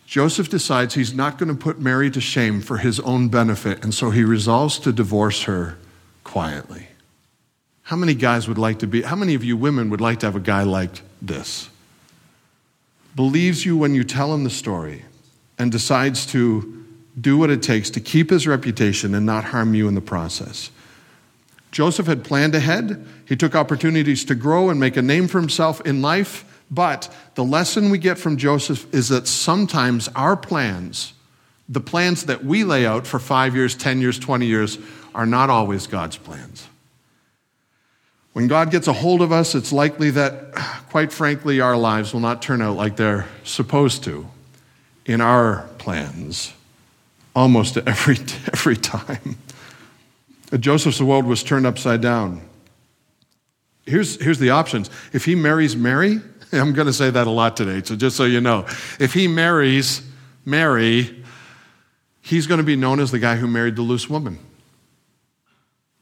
Joseph 0.08 0.50
decides 0.50 0.94
he's 0.94 1.13
not 1.13 1.38
going 1.38 1.50
to 1.50 1.56
put 1.56 1.82
Mary 1.82 2.10
to 2.12 2.22
shame 2.22 2.62
for 2.62 2.77
his 2.77 3.01
own 3.01 3.27
benefit, 3.27 3.84
and 3.84 3.94
so 3.94 4.10
he 4.10 4.24
resolves 4.24 4.79
to 4.79 4.94
divorce 4.94 5.44
her 5.44 5.77
quietly. 6.24 6.88
How 7.84 7.98
many 7.98 8.13
guys 8.13 8.48
would 8.48 8.58
like 8.58 8.79
to 8.79 8.88
be, 8.88 9.01
how 9.01 9.17
many 9.17 9.36
of 9.36 9.44
you 9.44 9.58
women 9.58 9.89
would 9.89 10.00
like 10.00 10.22
to 10.22 10.25
have 10.25 10.36
a 10.36 10.39
guy 10.39 10.63
like 10.63 11.01
this? 11.22 11.70
Believes 13.18 13.66
you 13.66 13.76
when 13.76 13.96
you 13.96 14.04
tell 14.04 14.32
him 14.32 14.44
the 14.44 14.52
story 14.52 15.04
and 15.58 15.72
decides 15.72 16.28
to 16.28 16.86
do 17.20 17.36
what 17.36 17.50
it 17.50 17.64
takes 17.64 17.90
to 17.90 18.00
keep 18.00 18.30
his 18.30 18.46
reputation 18.46 19.16
and 19.16 19.26
not 19.26 19.46
harm 19.46 19.74
you 19.74 19.88
in 19.88 19.96
the 19.96 20.02
process. 20.02 20.70
Joseph 21.72 22.06
had 22.06 22.24
planned 22.24 22.54
ahead. 22.54 23.04
He 23.26 23.36
took 23.36 23.56
opportunities 23.56 24.24
to 24.26 24.36
grow 24.36 24.70
and 24.70 24.80
make 24.80 24.98
a 24.98 25.02
name 25.02 25.28
for 25.28 25.40
himself 25.40 25.82
in 25.82 26.00
life. 26.00 26.62
But 26.70 27.12
the 27.34 27.44
lesson 27.44 27.90
we 27.90 27.98
get 27.98 28.20
from 28.20 28.38
Joseph 28.38 28.86
is 28.94 29.10
that 29.10 29.28
sometimes 29.28 30.10
our 30.10 30.38
plans, 30.38 31.14
the 31.68 31.82
plans 31.82 32.26
that 32.26 32.46
we 32.46 32.64
lay 32.64 32.86
out 32.86 33.08
for 33.08 33.18
five 33.18 33.56
years, 33.56 33.74
10 33.74 34.00
years, 34.00 34.20
20 34.20 34.46
years, 34.46 34.78
are 35.16 35.26
not 35.26 35.50
always 35.50 35.88
God's 35.88 36.18
plans. 36.18 36.68
When 38.38 38.48
God 38.48 38.70
gets 38.70 38.88
a 38.88 38.94
hold 38.94 39.24
of 39.24 39.32
us, 39.32 39.56
it's 39.56 39.72
likely 39.72 40.12
that, 40.12 40.53
quite 40.91 41.12
frankly, 41.12 41.60
our 41.60 41.75
lives 41.75 42.13
will 42.13 42.20
not 42.20 42.39
turn 42.39 42.62
out 42.62 42.77
like 42.77 42.96
they're 42.96 43.25
supposed 43.44 44.03
to 44.03 44.27
in 45.08 45.22
our 45.22 45.67
plans 45.79 46.53
almost 47.36 47.77
every, 47.77 48.17
every 48.53 48.75
time. 48.75 49.39
Joseph's 50.60 51.01
world 51.01 51.25
was 51.25 51.41
turned 51.41 51.65
upside 51.65 52.00
down. 52.00 52.48
Here's, 53.88 54.22
here's 54.22 54.38
the 54.38 54.51
options. 54.51 54.91
If 55.13 55.25
he 55.25 55.34
marries 55.34 55.75
Mary, 55.75 56.22
I'm 56.51 56.74
going 56.74 56.86
to 56.86 56.94
say 56.94 57.10
that 57.10 57.25
a 57.25 57.32
lot 57.32 57.58
today, 57.58 57.82
so 57.84 57.96
just 57.96 58.15
so 58.17 58.25
you 58.25 58.39
know. 58.39 58.67
If 59.00 59.15
he 59.15 59.27
marries 59.27 60.08
Mary, 60.46 61.24
he's 62.22 62.46
going 62.46 62.60
to 62.60 62.63
be 62.63 62.75
known 62.75 63.00
as 63.00 63.10
the 63.10 63.17
guy 63.17 63.38
who 63.38 63.48
married 63.48 63.77
the 63.77 63.82
loose 63.82 64.08
woman. 64.08 64.38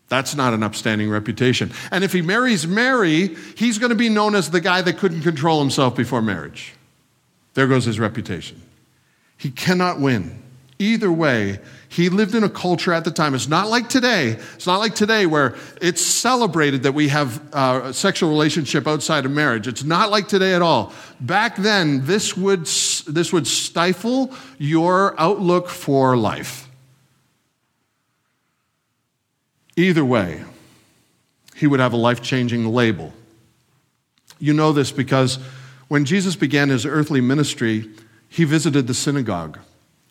That's 0.07 0.35
not 0.35 0.53
an 0.53 0.62
upstanding 0.62 1.09
reputation. 1.09 1.71
And 1.91 2.03
if 2.03 2.13
he 2.13 2.21
marries 2.21 2.67
Mary, 2.67 3.35
he's 3.57 3.79
going 3.79 3.89
to 3.89 3.95
be 3.95 4.09
known 4.09 4.35
as 4.35 4.51
the 4.51 4.62
guy 4.62 4.81
that 4.81 4.97
couldn't 4.97 5.21
control 5.21 5.59
himself 5.59 5.95
before 5.95 6.21
marriage. 6.21 6.74
There 7.55 7.67
goes 7.67 7.85
his 7.85 8.00
reputation. 8.00 8.62
He 9.38 9.50
cannot 9.50 10.00
win. 10.00 10.43
Either 10.77 11.12
way, 11.12 11.59
he 11.88 12.09
lived 12.09 12.35
in 12.35 12.43
a 12.43 12.50
culture 12.50 12.91
at 12.91 13.05
the 13.05 13.12
time. 13.12 13.33
It's 13.33 13.47
not 13.47 13.69
like 13.69 13.88
today. 13.88 14.31
It's 14.55 14.67
not 14.67 14.79
like 14.79 14.93
today 14.93 15.25
where 15.25 15.55
it's 15.81 16.01
celebrated 16.01 16.83
that 16.83 16.91
we 16.91 17.07
have 17.07 17.41
uh, 17.53 17.81
a 17.85 17.93
sexual 17.93 18.29
relationship 18.29 18.85
outside 18.85 19.25
of 19.25 19.31
marriage. 19.31 19.67
It's 19.67 19.85
not 19.85 20.12
like 20.12 20.27
today 20.27 20.53
at 20.53 20.62
all. 20.62 20.91
Back 21.21 21.55
then, 21.55 22.05
this 22.05 22.35
would, 22.35 22.65
this 22.65 23.31
would 23.31 23.47
stifle 23.47 24.33
your 24.57 25.19
outlook 25.19 25.69
for 25.69 26.17
life. 26.17 26.64
Either 29.75 30.05
way, 30.05 30.44
he 31.55 31.67
would 31.67 31.79
have 31.79 31.94
a 31.94 31.98
life 31.98 32.22
changing 32.22 32.65
label. 32.65 33.13
You 34.39 34.53
know 34.53 34.72
this 34.72 34.91
because 34.91 35.38
when 35.88 36.05
Jesus 36.05 36.36
began 36.36 36.70
his 36.70 36.86
earthly 36.86 37.22
ministry, 37.22 37.89
he 38.29 38.44
visited 38.44 38.88
the 38.88 38.94
synagogue 38.94 39.60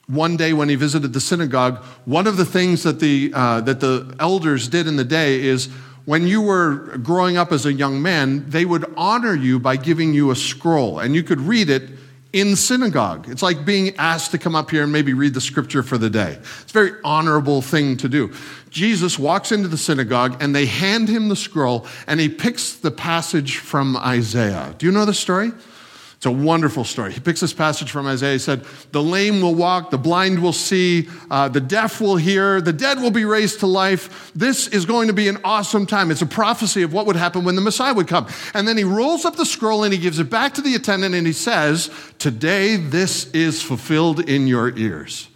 one 0.06 0.36
day 0.36 0.52
when 0.52 0.68
he 0.68 0.74
visited 0.74 1.12
the 1.12 1.20
synagogue, 1.20 1.82
one 2.04 2.26
of 2.26 2.36
the 2.36 2.44
things 2.44 2.82
that 2.82 3.00
the, 3.00 3.32
uh, 3.34 3.60
that 3.62 3.80
the 3.80 4.14
elders 4.20 4.68
did 4.68 4.86
in 4.86 4.96
the 4.96 5.04
day 5.04 5.40
is 5.40 5.66
when 6.04 6.26
you 6.26 6.42
were 6.42 6.98
growing 6.98 7.38
up 7.38 7.52
as 7.52 7.64
a 7.64 7.72
young 7.72 8.02
man, 8.02 8.48
they 8.48 8.66
would 8.66 8.84
honor 8.96 9.34
you 9.34 9.58
by 9.58 9.76
giving 9.76 10.12
you 10.12 10.30
a 10.30 10.36
scroll, 10.36 10.98
and 10.98 11.14
you 11.14 11.22
could 11.22 11.40
read 11.40 11.70
it 11.70 11.90
in 12.34 12.56
synagogue. 12.56 13.28
It's 13.30 13.42
like 13.42 13.64
being 13.64 13.96
asked 13.96 14.32
to 14.32 14.38
come 14.38 14.56
up 14.56 14.68
here 14.68 14.82
and 14.82 14.92
maybe 14.92 15.14
read 15.14 15.34
the 15.34 15.40
scripture 15.40 15.84
for 15.84 15.96
the 15.96 16.10
day. 16.10 16.36
It's 16.62 16.70
a 16.70 16.72
very 16.72 16.92
honorable 17.04 17.62
thing 17.62 17.96
to 17.98 18.08
do. 18.08 18.32
Jesus 18.70 19.20
walks 19.20 19.52
into 19.52 19.68
the 19.68 19.78
synagogue 19.78 20.42
and 20.42 20.52
they 20.52 20.66
hand 20.66 21.08
him 21.08 21.28
the 21.28 21.36
scroll 21.36 21.86
and 22.08 22.18
he 22.18 22.28
picks 22.28 22.74
the 22.74 22.90
passage 22.90 23.58
from 23.58 23.96
Isaiah. 23.96 24.74
Do 24.76 24.84
you 24.84 24.90
know 24.90 25.04
the 25.04 25.14
story? 25.14 25.52
It's 26.24 26.30
a 26.30 26.32
wonderful 26.32 26.84
story. 26.84 27.12
He 27.12 27.20
picks 27.20 27.40
this 27.40 27.52
passage 27.52 27.90
from 27.90 28.06
Isaiah. 28.06 28.32
He 28.32 28.38
said, 28.38 28.64
The 28.92 29.02
lame 29.02 29.42
will 29.42 29.54
walk, 29.54 29.90
the 29.90 29.98
blind 29.98 30.42
will 30.42 30.54
see, 30.54 31.06
uh, 31.30 31.48
the 31.48 31.60
deaf 31.60 32.00
will 32.00 32.16
hear, 32.16 32.62
the 32.62 32.72
dead 32.72 32.98
will 32.98 33.10
be 33.10 33.26
raised 33.26 33.60
to 33.60 33.66
life. 33.66 34.32
This 34.34 34.66
is 34.68 34.86
going 34.86 35.08
to 35.08 35.12
be 35.12 35.28
an 35.28 35.36
awesome 35.44 35.84
time. 35.84 36.10
It's 36.10 36.22
a 36.22 36.26
prophecy 36.26 36.80
of 36.80 36.94
what 36.94 37.04
would 37.04 37.16
happen 37.16 37.44
when 37.44 37.56
the 37.56 37.60
Messiah 37.60 37.92
would 37.92 38.08
come. 38.08 38.26
And 38.54 38.66
then 38.66 38.78
he 38.78 38.84
rolls 38.84 39.26
up 39.26 39.36
the 39.36 39.44
scroll 39.44 39.84
and 39.84 39.92
he 39.92 39.98
gives 39.98 40.18
it 40.18 40.30
back 40.30 40.54
to 40.54 40.62
the 40.62 40.74
attendant 40.74 41.14
and 41.14 41.26
he 41.26 41.34
says, 41.34 41.90
Today 42.18 42.76
this 42.76 43.30
is 43.32 43.62
fulfilled 43.62 44.26
in 44.26 44.46
your 44.46 44.74
ears. 44.78 45.28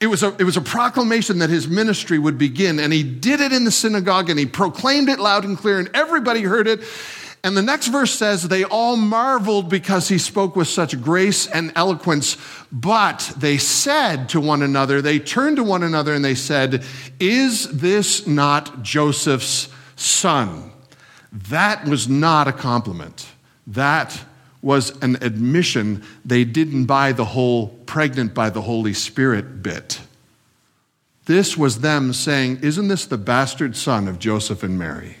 It 0.00 0.06
was, 0.06 0.22
a, 0.22 0.36
it 0.38 0.44
was 0.44 0.56
a 0.56 0.60
proclamation 0.60 1.40
that 1.40 1.50
his 1.50 1.66
ministry 1.66 2.18
would 2.18 2.38
begin, 2.38 2.78
and 2.78 2.92
he 2.92 3.02
did 3.02 3.40
it 3.40 3.52
in 3.52 3.64
the 3.64 3.70
synagogue 3.72 4.30
and 4.30 4.38
he 4.38 4.46
proclaimed 4.46 5.08
it 5.08 5.18
loud 5.18 5.44
and 5.44 5.58
clear, 5.58 5.80
and 5.80 5.90
everybody 5.94 6.42
heard 6.42 6.68
it. 6.68 6.84
And 7.44 7.56
the 7.56 7.62
next 7.62 7.88
verse 7.88 8.12
says, 8.12 8.46
They 8.46 8.64
all 8.64 8.96
marveled 8.96 9.68
because 9.68 10.08
he 10.08 10.18
spoke 10.18 10.54
with 10.54 10.68
such 10.68 11.00
grace 11.00 11.46
and 11.46 11.72
eloquence. 11.74 12.36
But 12.70 13.32
they 13.36 13.58
said 13.58 14.28
to 14.30 14.40
one 14.40 14.62
another, 14.62 15.02
they 15.02 15.18
turned 15.18 15.56
to 15.56 15.64
one 15.64 15.82
another 15.82 16.14
and 16.14 16.24
they 16.24 16.36
said, 16.36 16.84
Is 17.18 17.68
this 17.68 18.26
not 18.26 18.82
Joseph's 18.82 19.68
son? 19.96 20.70
That 21.32 21.84
was 21.86 22.08
not 22.08 22.46
a 22.46 22.52
compliment. 22.52 23.26
That 23.66 24.24
was 24.60 24.96
an 25.02 25.16
admission 25.22 26.04
they 26.24 26.44
didn't 26.44 26.84
buy 26.84 27.10
the 27.10 27.24
whole 27.24 27.68
pregnant 27.86 28.34
by 28.34 28.50
the 28.50 28.62
Holy 28.62 28.94
Spirit 28.94 29.62
bit. 29.64 30.00
This 31.24 31.56
was 31.56 31.80
them 31.80 32.12
saying, 32.12 32.60
Isn't 32.62 32.86
this 32.86 33.06
the 33.06 33.18
bastard 33.18 33.76
son 33.76 34.06
of 34.06 34.20
Joseph 34.20 34.62
and 34.62 34.78
Mary? 34.78 35.16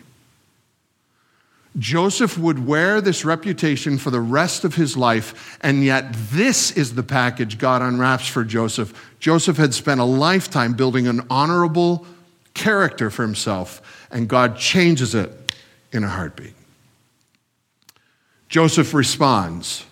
Joseph 1.78 2.36
would 2.36 2.66
wear 2.66 3.00
this 3.00 3.24
reputation 3.24 3.96
for 3.96 4.10
the 4.10 4.20
rest 4.20 4.64
of 4.64 4.74
his 4.74 4.96
life, 4.96 5.58
and 5.62 5.82
yet 5.82 6.12
this 6.30 6.70
is 6.70 6.94
the 6.94 7.02
package 7.02 7.58
God 7.58 7.80
unwraps 7.80 8.26
for 8.26 8.44
Joseph. 8.44 9.10
Joseph 9.20 9.56
had 9.56 9.72
spent 9.72 10.00
a 10.00 10.04
lifetime 10.04 10.74
building 10.74 11.06
an 11.06 11.26
honorable 11.30 12.06
character 12.52 13.08
for 13.08 13.22
himself, 13.22 14.06
and 14.10 14.28
God 14.28 14.58
changes 14.58 15.14
it 15.14 15.54
in 15.92 16.04
a 16.04 16.08
heartbeat. 16.08 16.54
Joseph 18.50 18.92
responds 18.92 19.86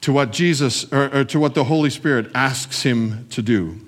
to 0.00 0.10
what 0.10 0.32
Jesus 0.32 0.90
or, 0.90 1.18
or 1.18 1.24
to 1.24 1.38
what 1.38 1.54
the 1.54 1.64
Holy 1.64 1.90
Spirit 1.90 2.30
asks 2.34 2.82
him 2.82 3.26
to 3.28 3.42
do, 3.42 3.78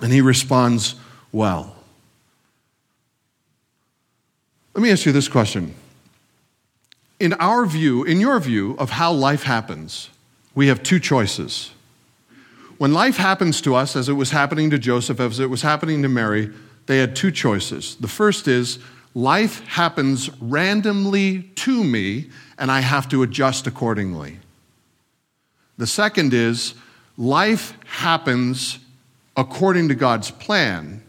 and 0.00 0.10
he 0.10 0.22
responds 0.22 0.94
well. 1.30 1.76
Let 4.74 4.82
me 4.82 4.90
ask 4.90 5.04
you 5.04 5.12
this 5.12 5.28
question 5.28 5.74
in 7.20 7.34
our 7.34 7.66
view, 7.66 8.02
in 8.02 8.18
your 8.18 8.40
view 8.40 8.74
of 8.78 8.90
how 8.90 9.12
life 9.12 9.42
happens, 9.42 10.08
we 10.54 10.68
have 10.68 10.82
two 10.82 10.98
choices. 10.98 11.70
When 12.78 12.94
life 12.94 13.18
happens 13.18 13.60
to 13.60 13.74
us, 13.74 13.94
as 13.94 14.08
it 14.08 14.14
was 14.14 14.30
happening 14.30 14.70
to 14.70 14.78
Joseph, 14.78 15.20
as 15.20 15.38
it 15.38 15.50
was 15.50 15.60
happening 15.60 16.02
to 16.02 16.08
Mary, 16.08 16.50
they 16.86 16.98
had 16.98 17.14
two 17.14 17.30
choices. 17.30 17.96
The 17.96 18.08
first 18.08 18.48
is 18.48 18.78
life 19.14 19.64
happens 19.68 20.30
randomly 20.40 21.42
to 21.56 21.84
me, 21.84 22.30
and 22.58 22.72
I 22.72 22.80
have 22.80 23.06
to 23.10 23.22
adjust 23.22 23.66
accordingly. 23.66 24.38
The 25.76 25.86
second 25.86 26.32
is 26.32 26.74
life 27.18 27.74
happens 27.84 28.78
according 29.36 29.88
to 29.88 29.94
God's 29.94 30.30
plan, 30.30 31.02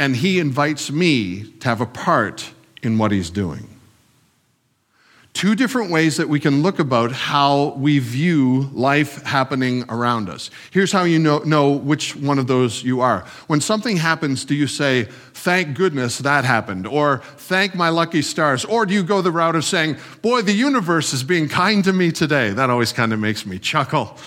and 0.00 0.16
He 0.16 0.40
invites 0.40 0.90
me 0.90 1.44
to 1.60 1.68
have 1.68 1.80
a 1.80 1.86
part 1.86 2.50
in 2.82 2.98
what 2.98 3.12
He's 3.12 3.30
doing 3.30 3.77
two 5.38 5.54
different 5.54 5.88
ways 5.88 6.16
that 6.16 6.28
we 6.28 6.40
can 6.40 6.64
look 6.64 6.80
about 6.80 7.12
how 7.12 7.68
we 7.76 8.00
view 8.00 8.68
life 8.72 9.22
happening 9.22 9.84
around 9.88 10.28
us. 10.28 10.50
Here's 10.72 10.90
how 10.90 11.04
you 11.04 11.20
know, 11.20 11.38
know 11.38 11.70
which 11.70 12.16
one 12.16 12.40
of 12.40 12.48
those 12.48 12.82
you 12.82 13.02
are. 13.02 13.20
When 13.46 13.60
something 13.60 13.98
happens, 13.98 14.44
do 14.44 14.56
you 14.56 14.66
say, 14.66 15.04
thank 15.04 15.76
goodness 15.76 16.18
that 16.18 16.44
happened, 16.44 16.88
or 16.88 17.18
thank 17.36 17.76
my 17.76 17.88
lucky 17.88 18.20
stars, 18.20 18.64
or 18.64 18.84
do 18.84 18.92
you 18.92 19.04
go 19.04 19.22
the 19.22 19.30
route 19.30 19.54
of 19.54 19.64
saying, 19.64 19.98
boy, 20.22 20.42
the 20.42 20.52
universe 20.52 21.12
is 21.12 21.22
being 21.22 21.48
kind 21.48 21.84
to 21.84 21.92
me 21.92 22.10
today? 22.10 22.50
That 22.50 22.68
always 22.68 22.92
kind 22.92 23.12
of 23.12 23.20
makes 23.20 23.46
me 23.46 23.60
chuckle. 23.60 24.18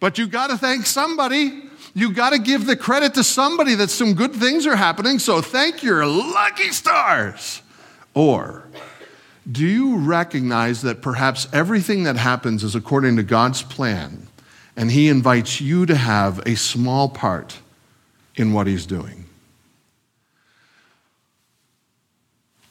But 0.00 0.16
you 0.16 0.26
got 0.26 0.48
to 0.48 0.56
thank 0.56 0.86
somebody. 0.86 1.64
You 1.92 2.14
got 2.14 2.30
to 2.30 2.38
give 2.38 2.64
the 2.64 2.74
credit 2.74 3.12
to 3.14 3.22
somebody 3.22 3.74
that 3.74 3.90
some 3.90 4.14
good 4.14 4.32
things 4.32 4.66
are 4.66 4.76
happening, 4.76 5.18
so 5.18 5.42
thank 5.42 5.82
your 5.82 6.06
lucky 6.06 6.70
stars. 6.70 7.60
Or, 8.14 8.64
do 9.50 9.66
you 9.66 9.98
recognize 9.98 10.82
that 10.82 11.02
perhaps 11.02 11.46
everything 11.52 12.04
that 12.04 12.16
happens 12.16 12.64
is 12.64 12.74
according 12.74 13.16
to 13.16 13.22
God's 13.22 13.62
plan, 13.62 14.26
and 14.76 14.90
He 14.90 15.08
invites 15.08 15.60
you 15.60 15.86
to 15.86 15.94
have 15.94 16.38
a 16.46 16.56
small 16.56 17.08
part 17.08 17.58
in 18.36 18.52
what 18.52 18.66
He's 18.66 18.86
doing? 18.86 19.26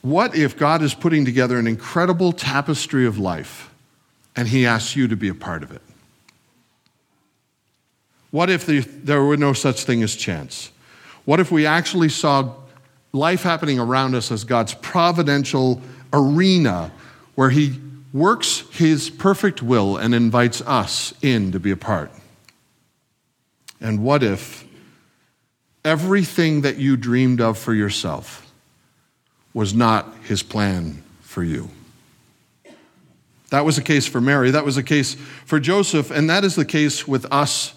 What 0.01 0.35
if 0.35 0.57
God 0.57 0.81
is 0.81 0.93
putting 0.93 1.23
together 1.23 1.57
an 1.57 1.67
incredible 1.67 2.33
tapestry 2.33 3.05
of 3.05 3.17
life 3.17 3.69
and 4.35 4.47
He 4.47 4.65
asks 4.65 4.95
you 4.95 5.07
to 5.07 5.15
be 5.15 5.29
a 5.29 5.35
part 5.35 5.63
of 5.63 5.71
it? 5.71 5.81
What 8.31 8.49
if 8.49 8.65
there 8.65 9.23
were 9.23 9.37
no 9.37 9.53
such 9.53 9.83
thing 9.83 10.01
as 10.01 10.15
chance? 10.15 10.71
What 11.25 11.39
if 11.39 11.51
we 11.51 11.67
actually 11.67 12.09
saw 12.09 12.51
life 13.13 13.43
happening 13.43 13.79
around 13.79 14.15
us 14.15 14.31
as 14.31 14.43
God's 14.43 14.73
providential 14.73 15.79
arena 16.13 16.91
where 17.35 17.49
he 17.49 17.79
works 18.13 18.63
his 18.71 19.09
perfect 19.09 19.61
will 19.61 19.97
and 19.97 20.13
invites 20.13 20.61
us 20.61 21.13
in 21.21 21.51
to 21.51 21.59
be 21.59 21.71
a 21.71 21.77
part. 21.77 22.11
And 23.81 24.03
what 24.03 24.23
if 24.23 24.65
everything 25.83 26.61
that 26.61 26.77
you 26.77 26.95
dreamed 26.95 27.41
of 27.41 27.57
for 27.57 27.73
yourself, 27.73 28.51
was 29.53 29.73
not 29.73 30.11
his 30.23 30.41
plan 30.41 31.03
for 31.21 31.43
you. 31.43 31.69
That 33.49 33.65
was 33.65 33.75
the 33.75 33.83
case 33.83 34.07
for 34.07 34.19
Mary. 34.19 34.51
That 34.51 34.65
was 34.65 34.75
the 34.75 34.83
case 34.83 35.15
for 35.45 35.59
Joseph. 35.59 36.09
And 36.09 36.29
that 36.29 36.43
is 36.43 36.55
the 36.55 36.65
case 36.65 37.07
with 37.07 37.31
us 37.31 37.75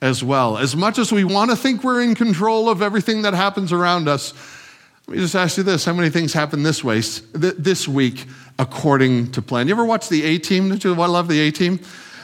as 0.00 0.24
well. 0.24 0.56
As 0.56 0.74
much 0.74 0.98
as 0.98 1.12
we 1.12 1.24
want 1.24 1.50
to 1.50 1.56
think 1.56 1.84
we're 1.84 2.02
in 2.02 2.14
control 2.14 2.70
of 2.70 2.80
everything 2.80 3.22
that 3.22 3.34
happens 3.34 3.72
around 3.72 4.08
us, 4.08 4.32
let 5.08 5.16
me 5.16 5.22
just 5.22 5.34
ask 5.34 5.56
you 5.56 5.62
this 5.62 5.86
how 5.86 5.94
many 5.94 6.10
things 6.10 6.34
happen 6.34 6.62
this 6.62 6.84
way, 6.84 7.00
this 7.32 7.88
week, 7.88 8.26
according 8.58 9.32
to 9.32 9.40
plan? 9.40 9.66
You 9.66 9.72
ever 9.72 9.86
watch 9.86 10.10
the 10.10 10.22
A 10.22 10.36
team? 10.36 10.68
Did 10.68 10.84
you 10.84 10.92
love 10.94 11.28
the 11.28 11.40
A 11.40 11.50
team? 11.50 11.80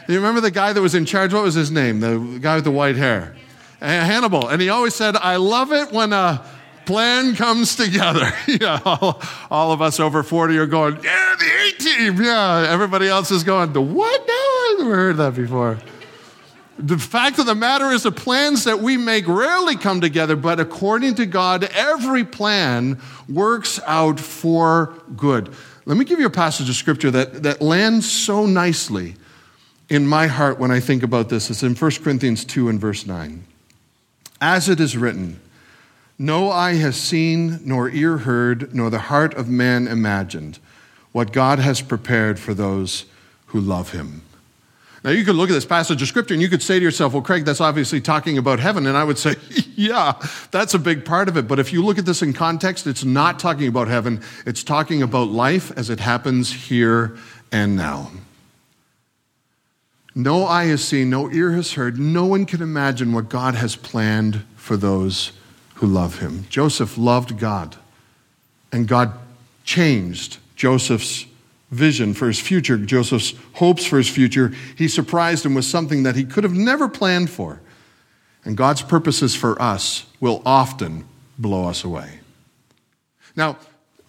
You 0.06 0.16
remember 0.16 0.42
the 0.42 0.50
guy 0.50 0.74
that 0.74 0.82
was 0.82 0.94
in 0.94 1.06
charge? 1.06 1.32
What 1.32 1.44
was 1.44 1.54
his 1.54 1.70
name? 1.70 2.00
The 2.00 2.38
guy 2.42 2.56
with 2.56 2.64
the 2.64 2.70
white 2.70 2.96
hair. 2.96 3.34
Hannibal. 3.80 4.48
And 4.48 4.60
he 4.60 4.68
always 4.68 4.94
said, 4.94 5.16
I 5.16 5.36
love 5.36 5.72
it 5.72 5.92
when 5.92 6.12
a 6.12 6.44
plan 6.84 7.34
comes 7.36 7.74
together. 7.74 8.30
yeah, 8.46 8.78
all, 8.84 9.22
all, 9.50 9.72
of 9.72 9.80
us 9.80 9.98
over 9.98 10.22
40 10.22 10.58
are 10.58 10.66
going, 10.66 10.96
yeah, 11.02 11.34
the 11.38 11.46
A 11.46 11.82
team. 11.82 12.22
Yeah, 12.22 12.66
everybody 12.68 13.08
else 13.08 13.30
is 13.30 13.44
going, 13.44 13.72
the 13.72 13.80
what? 13.80 14.28
No, 14.28 14.34
I've 14.34 14.78
never 14.80 14.94
heard 14.94 15.16
that 15.16 15.34
before. 15.34 15.78
The 16.78 16.98
fact 16.98 17.38
of 17.38 17.46
the 17.46 17.54
matter 17.54 17.90
is, 17.90 18.02
the 18.02 18.12
plans 18.12 18.64
that 18.64 18.80
we 18.80 18.96
make 18.96 19.28
rarely 19.28 19.76
come 19.76 20.00
together, 20.00 20.34
but 20.34 20.58
according 20.58 21.14
to 21.16 21.26
God, 21.26 21.64
every 21.72 22.24
plan 22.24 23.00
works 23.28 23.80
out 23.86 24.18
for 24.18 24.94
good. 25.16 25.54
Let 25.86 25.96
me 25.96 26.04
give 26.04 26.18
you 26.18 26.26
a 26.26 26.30
passage 26.30 26.68
of 26.68 26.74
scripture 26.74 27.10
that, 27.12 27.44
that 27.44 27.62
lands 27.62 28.10
so 28.10 28.46
nicely 28.46 29.14
in 29.88 30.06
my 30.06 30.26
heart 30.26 30.58
when 30.58 30.70
I 30.70 30.80
think 30.80 31.02
about 31.02 31.28
this. 31.28 31.50
It's 31.50 31.62
in 31.62 31.74
1 31.74 31.90
Corinthians 32.02 32.44
2 32.44 32.68
and 32.68 32.80
verse 32.80 33.06
9. 33.06 33.44
As 34.40 34.68
it 34.68 34.80
is 34.80 34.96
written, 34.96 35.40
no 36.18 36.50
eye 36.50 36.74
has 36.74 36.96
seen, 36.96 37.60
nor 37.64 37.88
ear 37.88 38.18
heard, 38.18 38.74
nor 38.74 38.90
the 38.90 38.98
heart 38.98 39.34
of 39.34 39.48
man 39.48 39.86
imagined 39.86 40.58
what 41.12 41.32
God 41.32 41.58
has 41.60 41.80
prepared 41.80 42.38
for 42.38 42.54
those 42.54 43.04
who 43.46 43.60
love 43.60 43.92
him. 43.92 44.22
Now, 45.04 45.10
you 45.10 45.22
could 45.22 45.36
look 45.36 45.50
at 45.50 45.52
this 45.52 45.66
passage 45.66 46.00
of 46.00 46.08
scripture 46.08 46.32
and 46.32 46.42
you 46.42 46.48
could 46.48 46.62
say 46.62 46.78
to 46.78 46.82
yourself, 46.82 47.12
well, 47.12 47.20
Craig, 47.20 47.44
that's 47.44 47.60
obviously 47.60 48.00
talking 48.00 48.38
about 48.38 48.58
heaven. 48.58 48.86
And 48.86 48.96
I 48.96 49.04
would 49.04 49.18
say, 49.18 49.34
yeah, 49.76 50.14
that's 50.50 50.72
a 50.72 50.78
big 50.78 51.04
part 51.04 51.28
of 51.28 51.36
it. 51.36 51.46
But 51.46 51.58
if 51.58 51.74
you 51.74 51.84
look 51.84 51.98
at 51.98 52.06
this 52.06 52.22
in 52.22 52.32
context, 52.32 52.86
it's 52.86 53.04
not 53.04 53.38
talking 53.38 53.68
about 53.68 53.86
heaven, 53.86 54.22
it's 54.46 54.64
talking 54.64 55.02
about 55.02 55.28
life 55.28 55.70
as 55.76 55.90
it 55.90 56.00
happens 56.00 56.50
here 56.50 57.18
and 57.52 57.76
now. 57.76 58.10
No 60.14 60.46
eye 60.46 60.66
has 60.66 60.82
seen, 60.82 61.10
no 61.10 61.30
ear 61.30 61.52
has 61.52 61.74
heard, 61.74 61.98
no 61.98 62.24
one 62.24 62.46
can 62.46 62.62
imagine 62.62 63.12
what 63.12 63.28
God 63.28 63.56
has 63.56 63.76
planned 63.76 64.42
for 64.56 64.78
those 64.78 65.32
who 65.74 65.86
love 65.86 66.20
him. 66.20 66.46
Joseph 66.48 66.96
loved 66.96 67.38
God, 67.38 67.76
and 68.72 68.88
God 68.88 69.12
changed 69.64 70.38
Joseph's 70.56 71.26
vision 71.74 72.14
for 72.14 72.26
his 72.26 72.40
future, 72.40 72.78
Joseph's 72.78 73.34
hopes 73.54 73.84
for 73.84 73.98
his 73.98 74.08
future. 74.08 74.52
He 74.76 74.88
surprised 74.88 75.44
him 75.44 75.54
with 75.54 75.64
something 75.64 76.04
that 76.04 76.16
he 76.16 76.24
could 76.24 76.44
have 76.44 76.54
never 76.54 76.88
planned 76.88 77.30
for. 77.30 77.60
And 78.44 78.56
God's 78.56 78.82
purposes 78.82 79.34
for 79.34 79.60
us 79.60 80.06
will 80.20 80.42
often 80.46 81.04
blow 81.38 81.68
us 81.68 81.84
away. 81.84 82.20
Now, 83.36 83.58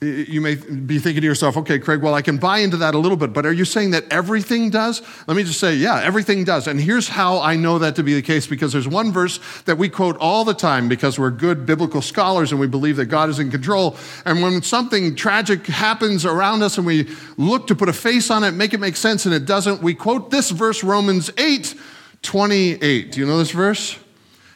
you 0.01 0.41
may 0.41 0.55
be 0.55 0.99
thinking 0.99 1.21
to 1.21 1.27
yourself, 1.27 1.55
okay, 1.55 1.79
Craig, 1.79 2.01
well, 2.01 2.13
I 2.13 2.21
can 2.21 2.37
buy 2.37 2.59
into 2.59 2.75
that 2.77 2.95
a 2.95 2.97
little 2.97 3.17
bit, 3.17 3.31
but 3.31 3.45
are 3.45 3.53
you 3.53 3.63
saying 3.63 3.91
that 3.91 4.03
everything 4.11 4.69
does? 4.69 5.01
Let 5.25 5.37
me 5.37 5.43
just 5.43 5.59
say, 5.59 5.75
yeah, 5.75 6.01
everything 6.03 6.43
does. 6.43 6.67
And 6.67 6.79
here's 6.79 7.07
how 7.07 7.39
I 7.39 7.55
know 7.55 7.79
that 7.79 7.95
to 7.95 8.03
be 8.03 8.13
the 8.13 8.21
case 8.21 8.45
because 8.45 8.73
there's 8.73 8.89
one 8.89 9.13
verse 9.13 9.39
that 9.63 9.77
we 9.77 9.87
quote 9.87 10.17
all 10.17 10.43
the 10.43 10.53
time 10.53 10.89
because 10.89 11.17
we're 11.17 11.31
good 11.31 11.65
biblical 11.65 12.01
scholars 12.01 12.51
and 12.51 12.59
we 12.59 12.67
believe 12.67 12.97
that 12.97 13.05
God 13.05 13.29
is 13.29 13.39
in 13.39 13.49
control. 13.49 13.95
And 14.25 14.41
when 14.41 14.61
something 14.61 15.15
tragic 15.15 15.65
happens 15.65 16.25
around 16.25 16.61
us 16.61 16.77
and 16.77 16.85
we 16.85 17.09
look 17.37 17.67
to 17.67 17.75
put 17.75 17.87
a 17.87 17.93
face 17.93 18.29
on 18.29 18.43
it, 18.43 18.51
make 18.51 18.73
it 18.73 18.81
make 18.81 18.97
sense, 18.97 19.25
and 19.25 19.33
it 19.33 19.45
doesn't, 19.45 19.81
we 19.81 19.93
quote 19.93 20.29
this 20.29 20.51
verse, 20.51 20.83
Romans 20.83 21.31
8 21.37 21.73
28. 22.21 23.11
Do 23.11 23.19
you 23.19 23.25
know 23.25 23.37
this 23.37 23.51
verse? 23.51 23.97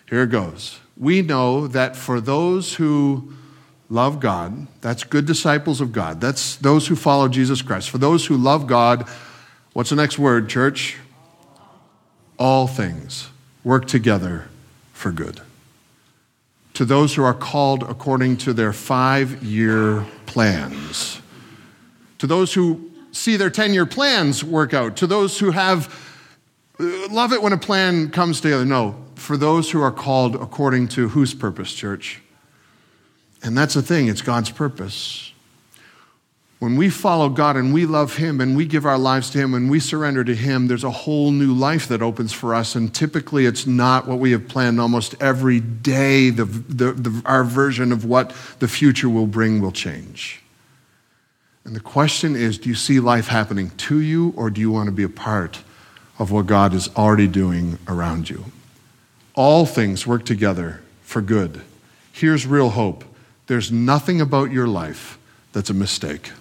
Here 0.10 0.24
it 0.24 0.31
goes. 0.31 0.79
We 0.98 1.22
know 1.22 1.67
that 1.67 1.96
for 1.96 2.19
those 2.19 2.74
who 2.75 3.33
love 3.89 4.19
God. 4.19 4.67
That's 4.81 5.03
good 5.03 5.25
disciples 5.25 5.81
of 5.81 5.91
God. 5.91 6.21
That's 6.21 6.55
those 6.55 6.87
who 6.87 6.95
follow 6.95 7.27
Jesus 7.27 7.61
Christ. 7.61 7.89
For 7.89 7.97
those 7.97 8.27
who 8.27 8.37
love 8.37 8.67
God, 8.67 9.07
what's 9.73 9.89
the 9.89 9.95
next 9.95 10.19
word, 10.19 10.47
church? 10.47 10.97
All 12.37 12.67
things 12.67 13.29
work 13.63 13.87
together 13.87 14.47
for 14.93 15.11
good. 15.11 15.41
To 16.75 16.85
those 16.85 17.15
who 17.15 17.23
are 17.23 17.33
called 17.33 17.83
according 17.83 18.37
to 18.37 18.53
their 18.53 18.71
five 18.71 19.43
year 19.43 20.05
plans. 20.25 21.19
To 22.19 22.27
those 22.27 22.53
who 22.53 22.91
see 23.11 23.35
their 23.35 23.49
10 23.49 23.73
year 23.73 23.85
plans 23.85 24.43
work 24.43 24.73
out. 24.73 24.95
To 24.97 25.07
those 25.07 25.39
who 25.39 25.51
have, 25.51 25.93
uh, 26.79 27.07
love 27.09 27.33
it 27.33 27.41
when 27.41 27.51
a 27.51 27.57
plan 27.57 28.11
comes 28.11 28.39
together. 28.39 28.65
No, 28.65 29.03
for 29.15 29.35
those 29.35 29.71
who 29.71 29.81
are 29.81 29.91
called 29.91 30.35
according 30.35 30.87
to 30.89 31.09
whose 31.09 31.33
purpose, 31.33 31.73
church? 31.73 32.21
And 33.43 33.57
that's 33.57 33.73
the 33.73 33.81
thing, 33.81 34.07
it's 34.07 34.21
God's 34.21 34.49
purpose. 34.49 35.31
When 36.59 36.75
we 36.75 36.89
follow 36.89 37.29
God 37.29 37.55
and 37.55 37.73
we 37.73 37.85
love 37.85 38.17
Him 38.17 38.41
and 38.41 38.55
we 38.55 38.65
give 38.65 38.85
our 38.85 38.97
lives 38.97 39.29
to 39.29 39.37
Him 39.37 39.53
and 39.53 39.71
we 39.71 39.79
surrender 39.79 40.25
to 40.25 40.35
Him, 40.35 40.67
there's 40.67 40.83
a 40.83 40.91
whole 40.91 41.31
new 41.31 41.53
life 41.53 41.87
that 41.87 42.01
opens 42.01 42.33
for 42.33 42.53
us. 42.53 42.75
And 42.75 42.93
typically, 42.93 43.45
it's 43.45 43.65
not 43.65 44.07
what 44.07 44.19
we 44.19 44.31
have 44.31 44.49
planned 44.49 44.81
almost 44.81 45.15
every 45.21 45.61
day. 45.61 46.31
The, 46.31 46.43
the, 46.43 46.91
the, 46.91 47.21
our 47.25 47.45
version 47.45 47.93
of 47.93 48.03
what 48.03 48.35
the 48.59 48.67
future 48.67 49.07
will 49.07 49.25
bring 49.25 49.61
will 49.61 49.71
change. 49.71 50.41
And 51.63 51.75
the 51.75 51.79
question 51.79 52.35
is 52.35 52.57
do 52.57 52.67
you 52.67 52.75
see 52.75 52.99
life 52.99 53.27
happening 53.27 53.69
to 53.71 54.01
you 54.01 54.33
or 54.35 54.49
do 54.49 54.59
you 54.59 54.71
want 54.71 54.87
to 54.87 54.91
be 54.91 55.03
a 55.03 55.09
part 55.09 55.61
of 56.17 56.29
what 56.29 56.45
God 56.45 56.73
is 56.73 56.89
already 56.97 57.27
doing 57.27 57.79
around 57.87 58.29
you? 58.29 58.45
All 59.33 59.65
things 59.65 60.05
work 60.05 60.25
together 60.25 60.81
for 61.03 61.21
good. 61.21 61.61
Here's 62.11 62.45
real 62.45 62.71
hope 62.71 63.05
there's 63.50 63.72
nothing 63.72 64.22
about 64.22 64.51
your 64.51 64.68
life 64.68 65.18
that's 65.53 65.72
a 65.72 65.74
mistake. 65.74 66.31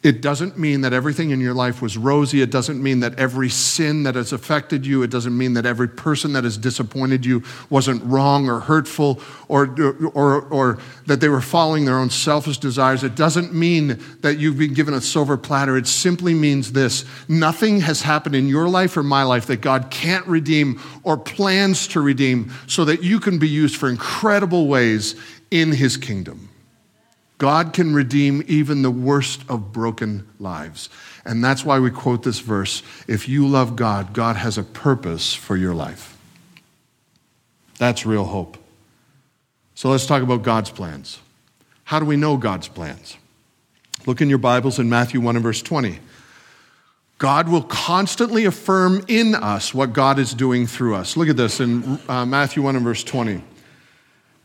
It 0.00 0.20
doesn't 0.20 0.56
mean 0.56 0.82
that 0.82 0.92
everything 0.92 1.30
in 1.30 1.40
your 1.40 1.54
life 1.54 1.82
was 1.82 1.98
rosy. 1.98 2.40
It 2.40 2.52
doesn't 2.52 2.80
mean 2.80 3.00
that 3.00 3.18
every 3.18 3.48
sin 3.48 4.04
that 4.04 4.14
has 4.14 4.32
affected 4.32 4.86
you, 4.86 5.02
it 5.02 5.10
doesn't 5.10 5.36
mean 5.36 5.54
that 5.54 5.66
every 5.66 5.88
person 5.88 6.34
that 6.34 6.44
has 6.44 6.56
disappointed 6.56 7.26
you 7.26 7.42
wasn't 7.68 8.04
wrong 8.04 8.48
or 8.48 8.60
hurtful 8.60 9.20
or, 9.48 9.74
or, 10.14 10.42
or 10.42 10.78
that 11.06 11.20
they 11.20 11.28
were 11.28 11.40
following 11.40 11.84
their 11.84 11.98
own 11.98 12.10
selfish 12.10 12.58
desires. 12.58 13.02
It 13.02 13.16
doesn't 13.16 13.52
mean 13.52 14.00
that 14.20 14.38
you've 14.38 14.56
been 14.56 14.72
given 14.72 14.94
a 14.94 15.00
silver 15.00 15.36
platter. 15.36 15.76
It 15.76 15.88
simply 15.88 16.32
means 16.32 16.70
this 16.70 17.04
nothing 17.26 17.80
has 17.80 18.00
happened 18.00 18.36
in 18.36 18.46
your 18.46 18.68
life 18.68 18.96
or 18.96 19.02
my 19.02 19.24
life 19.24 19.46
that 19.46 19.62
God 19.62 19.90
can't 19.90 20.26
redeem 20.28 20.80
or 21.02 21.16
plans 21.16 21.88
to 21.88 22.00
redeem 22.00 22.52
so 22.68 22.84
that 22.84 23.02
you 23.02 23.18
can 23.18 23.40
be 23.40 23.48
used 23.48 23.74
for 23.74 23.88
incredible 23.88 24.68
ways 24.68 25.16
in 25.50 25.72
his 25.72 25.96
kingdom. 25.96 26.47
God 27.38 27.72
can 27.72 27.94
redeem 27.94 28.42
even 28.48 28.82
the 28.82 28.90
worst 28.90 29.42
of 29.48 29.72
broken 29.72 30.28
lives. 30.40 30.90
And 31.24 31.42
that's 31.42 31.64
why 31.64 31.78
we 31.78 31.90
quote 31.90 32.24
this 32.24 32.40
verse 32.40 32.82
if 33.06 33.28
you 33.28 33.46
love 33.46 33.76
God, 33.76 34.12
God 34.12 34.36
has 34.36 34.58
a 34.58 34.64
purpose 34.64 35.34
for 35.34 35.56
your 35.56 35.74
life. 35.74 36.16
That's 37.78 38.04
real 38.04 38.24
hope. 38.24 38.58
So 39.76 39.88
let's 39.88 40.06
talk 40.06 40.22
about 40.22 40.42
God's 40.42 40.70
plans. 40.70 41.20
How 41.84 42.00
do 42.00 42.04
we 42.04 42.16
know 42.16 42.36
God's 42.36 42.66
plans? 42.66 43.16
Look 44.04 44.20
in 44.20 44.28
your 44.28 44.38
Bibles 44.38 44.80
in 44.80 44.88
Matthew 44.88 45.20
1 45.20 45.36
and 45.36 45.42
verse 45.42 45.62
20. 45.62 46.00
God 47.18 47.48
will 47.48 47.62
constantly 47.62 48.44
affirm 48.44 49.04
in 49.08 49.34
us 49.34 49.72
what 49.72 49.92
God 49.92 50.18
is 50.18 50.34
doing 50.34 50.66
through 50.66 50.96
us. 50.96 51.16
Look 51.16 51.28
at 51.28 51.36
this 51.36 51.60
in 51.60 52.00
uh, 52.08 52.26
Matthew 52.26 52.62
1 52.62 52.76
and 52.76 52.84
verse 52.84 53.04
20. 53.04 53.42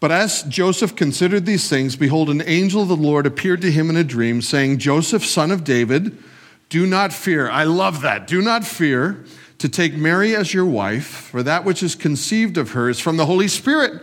But 0.03 0.11
as 0.11 0.43
Joseph 0.43 0.97
considered 0.97 1.45
these 1.45 1.69
things, 1.69 1.95
behold, 1.95 2.29
an 2.29 2.43
angel 2.45 2.81
of 2.81 2.89
the 2.89 2.95
Lord 2.97 3.25
appeared 3.25 3.61
to 3.61 3.71
him 3.71 3.89
in 3.89 3.95
a 3.95 4.03
dream, 4.03 4.41
saying, 4.41 4.79
Joseph, 4.79 5.25
son 5.25 5.49
of 5.49 5.63
David, 5.63 6.21
do 6.67 6.85
not 6.85 7.13
fear. 7.13 7.49
I 7.49 7.63
love 7.63 8.01
that. 8.01 8.27
Do 8.27 8.41
not 8.41 8.65
fear 8.65 9.23
to 9.59 9.69
take 9.69 9.93
Mary 9.95 10.35
as 10.35 10.53
your 10.53 10.65
wife, 10.65 11.07
for 11.07 11.41
that 11.43 11.63
which 11.63 11.81
is 11.81 11.95
conceived 11.95 12.57
of 12.57 12.71
her 12.71 12.89
is 12.89 12.99
from 12.99 13.15
the 13.15 13.25
Holy 13.25 13.47
Spirit. 13.47 14.01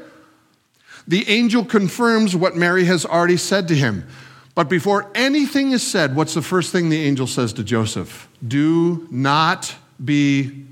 The 1.06 1.28
angel 1.28 1.66
confirms 1.66 2.34
what 2.34 2.56
Mary 2.56 2.84
has 2.84 3.04
already 3.04 3.36
said 3.36 3.68
to 3.68 3.74
him. 3.74 4.08
But 4.54 4.70
before 4.70 5.10
anything 5.14 5.72
is 5.72 5.86
said, 5.86 6.16
what's 6.16 6.32
the 6.32 6.40
first 6.40 6.72
thing 6.72 6.88
the 6.88 7.02
angel 7.02 7.26
says 7.26 7.52
to 7.52 7.62
Joseph? 7.62 8.26
Do 8.48 9.06
not 9.10 9.74
be 10.02 10.64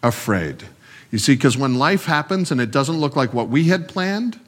afraid. 0.00 0.62
You 1.10 1.18
see, 1.18 1.34
because 1.34 1.56
when 1.56 1.74
life 1.74 2.04
happens 2.04 2.52
and 2.52 2.60
it 2.60 2.70
doesn't 2.70 2.98
look 3.00 3.16
like 3.16 3.34
what 3.34 3.48
we 3.48 3.64
had 3.64 3.88
planned, 3.88 4.38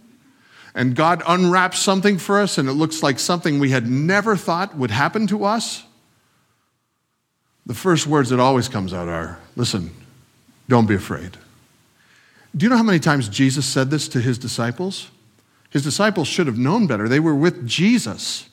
and 0.76 0.94
God 0.94 1.22
unwraps 1.26 1.78
something 1.78 2.18
for 2.18 2.38
us 2.38 2.58
and 2.58 2.68
it 2.68 2.74
looks 2.74 3.02
like 3.02 3.18
something 3.18 3.58
we 3.58 3.70
had 3.70 3.88
never 3.88 4.36
thought 4.36 4.76
would 4.76 4.90
happen 4.90 5.26
to 5.28 5.44
us, 5.44 5.82
the 7.64 7.74
first 7.74 8.06
words 8.06 8.28
that 8.28 8.38
always 8.38 8.68
comes 8.68 8.92
out 8.92 9.08
are, 9.08 9.38
listen, 9.56 9.90
don't 10.68 10.86
be 10.86 10.94
afraid. 10.94 11.38
Do 12.54 12.64
you 12.64 12.70
know 12.70 12.76
how 12.76 12.82
many 12.82 12.98
times 12.98 13.30
Jesus 13.30 13.64
said 13.64 13.90
this 13.90 14.06
to 14.08 14.20
his 14.20 14.36
disciples? 14.36 15.08
His 15.70 15.82
disciples 15.82 16.28
should 16.28 16.46
have 16.46 16.58
known 16.58 16.86
better. 16.86 17.08
They 17.08 17.20
were 17.20 17.34
with 17.34 17.66
Jesus. 17.66 18.48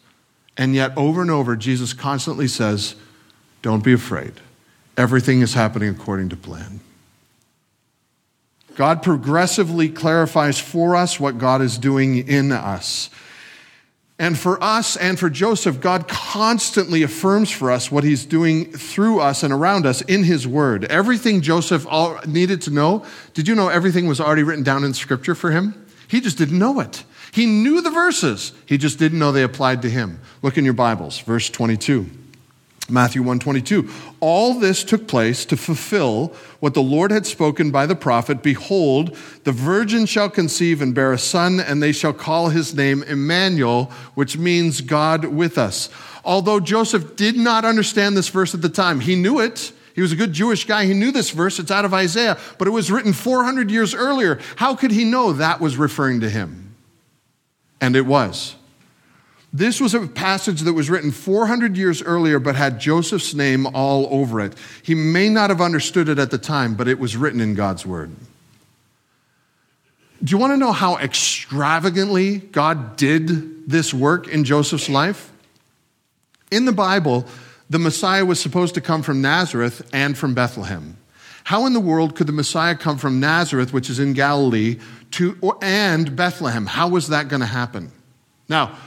And 0.57 0.73
yet, 0.73 0.95
over 0.97 1.21
and 1.21 1.31
over, 1.31 1.55
Jesus 1.55 1.93
constantly 1.93 2.47
says, 2.47 2.95
Don't 3.61 3.83
be 3.83 3.93
afraid. 3.93 4.33
Everything 4.97 5.41
is 5.41 5.53
happening 5.53 5.89
according 5.89 6.29
to 6.29 6.37
plan. 6.37 6.79
God 8.75 9.03
progressively 9.03 9.89
clarifies 9.89 10.59
for 10.59 10.95
us 10.95 11.19
what 11.19 11.37
God 11.37 11.61
is 11.61 11.77
doing 11.77 12.27
in 12.27 12.51
us. 12.51 13.09
And 14.19 14.37
for 14.37 14.63
us 14.63 14.95
and 14.95 15.19
for 15.19 15.29
Joseph, 15.29 15.81
God 15.81 16.07
constantly 16.07 17.03
affirms 17.03 17.49
for 17.51 17.71
us 17.71 17.91
what 17.91 18.03
he's 18.03 18.25
doing 18.25 18.71
through 18.71 19.19
us 19.19 19.43
and 19.43 19.51
around 19.51 19.85
us 19.85 20.01
in 20.01 20.23
his 20.23 20.47
word. 20.47 20.85
Everything 20.85 21.41
Joseph 21.41 21.85
needed 22.27 22.61
to 22.61 22.71
know, 22.71 23.05
did 23.33 23.47
you 23.47 23.55
know 23.55 23.69
everything 23.69 24.07
was 24.07 24.21
already 24.21 24.43
written 24.43 24.63
down 24.63 24.83
in 24.83 24.93
scripture 24.93 25.35
for 25.35 25.51
him? 25.51 25.85
He 26.07 26.21
just 26.21 26.37
didn't 26.37 26.59
know 26.59 26.79
it. 26.79 27.03
He 27.31 27.47
knew 27.47 27.81
the 27.81 27.89
verses, 27.89 28.53
he 28.67 28.77
just 28.77 28.99
didn't 28.99 29.17
know 29.17 29.31
they 29.31 29.43
applied 29.43 29.81
to 29.81 29.89
him. 29.89 30.19
Look 30.43 30.57
in 30.57 30.63
your 30.63 30.75
Bibles, 30.75 31.19
verse 31.19 31.49
22. 31.49 32.09
Matthew 32.89 33.21
122. 33.21 33.89
All 34.19 34.55
this 34.55 34.83
took 34.83 35.07
place 35.07 35.45
to 35.45 35.55
fulfill 35.55 36.33
what 36.59 36.73
the 36.73 36.81
Lord 36.81 37.11
had 37.11 37.25
spoken 37.25 37.71
by 37.71 37.85
the 37.85 37.95
prophet 37.95 38.43
Behold, 38.43 39.17
the 39.45 39.53
virgin 39.53 40.05
shall 40.05 40.29
conceive 40.29 40.81
and 40.81 40.93
bear 40.93 41.13
a 41.13 41.17
son, 41.17 41.61
and 41.61 41.81
they 41.81 41.93
shall 41.93 42.13
call 42.13 42.49
his 42.49 42.75
name 42.75 43.03
Emmanuel, 43.03 43.85
which 44.15 44.37
means 44.37 44.81
God 44.81 45.25
with 45.25 45.57
us. 45.57 45.89
Although 46.25 46.59
Joseph 46.59 47.15
did 47.15 47.37
not 47.37 47.63
understand 47.63 48.17
this 48.17 48.29
verse 48.29 48.53
at 48.53 48.61
the 48.61 48.69
time, 48.69 48.99
he 48.99 49.15
knew 49.15 49.39
it. 49.39 49.71
He 49.95 50.01
was 50.01 50.11
a 50.11 50.17
good 50.17 50.33
Jewish 50.33 50.65
guy. 50.65 50.85
He 50.85 50.93
knew 50.93 51.11
this 51.11 51.29
verse. 51.29 51.59
It's 51.59 51.71
out 51.71 51.85
of 51.85 51.93
Isaiah, 51.93 52.37
but 52.57 52.67
it 52.67 52.71
was 52.71 52.91
written 52.91 53.13
400 53.13 53.71
years 53.71 53.93
earlier. 53.93 54.39
How 54.57 54.75
could 54.75 54.91
he 54.91 55.05
know 55.05 55.33
that 55.33 55.61
was 55.61 55.77
referring 55.77 56.21
to 56.21 56.29
him? 56.29 56.75
And 57.79 57.95
it 57.95 58.05
was. 58.05 58.55
This 59.55 59.79
was 59.79 59.93
a 59.93 60.07
passage 60.07 60.61
that 60.61 60.73
was 60.73 60.89
written 60.89 61.11
400 61.11 61.77
years 61.77 62.01
earlier, 62.01 62.39
but 62.39 62.55
had 62.55 62.79
Joseph's 62.79 63.35
name 63.35 63.67
all 63.67 64.07
over 64.09 64.41
it. 64.41 64.55
He 64.81 64.95
may 64.95 65.29
not 65.29 65.51
have 65.51 65.61
understood 65.61 66.09
it 66.09 66.17
at 66.17 66.31
the 66.31 66.39
time, 66.39 66.73
but 66.73 66.87
it 66.87 66.97
was 66.97 67.15
written 67.15 67.39
in 67.39 67.53
God's 67.53 67.85
word. 67.85 68.15
Do 70.23 70.31
you 70.31 70.39
want 70.39 70.53
to 70.53 70.57
know 70.57 70.71
how 70.71 70.97
extravagantly 70.97 72.37
God 72.39 72.95
did 72.95 73.69
this 73.69 73.93
work 73.93 74.27
in 74.27 74.43
Joseph's 74.43 74.89
life? 74.89 75.31
In 76.49 76.65
the 76.65 76.71
Bible, 76.71 77.27
the 77.69 77.79
Messiah 77.79 78.25
was 78.25 78.39
supposed 78.39 78.73
to 78.73 78.81
come 78.81 79.03
from 79.03 79.21
Nazareth 79.21 79.87
and 79.93 80.17
from 80.17 80.33
Bethlehem. 80.33 80.97
How 81.43 81.67
in 81.67 81.73
the 81.73 81.79
world 81.79 82.15
could 82.15 82.25
the 82.25 82.33
Messiah 82.33 82.75
come 82.75 82.97
from 82.97 83.19
Nazareth, 83.19 83.71
which 83.71 83.89
is 83.89 83.99
in 83.99 84.13
Galilee, 84.13 84.79
to, 85.11 85.37
and 85.61 86.15
Bethlehem? 86.15 86.65
How 86.65 86.87
was 86.87 87.09
that 87.09 87.27
going 87.27 87.41
to 87.41 87.45
happen? 87.45 87.91
Now, 88.47 88.77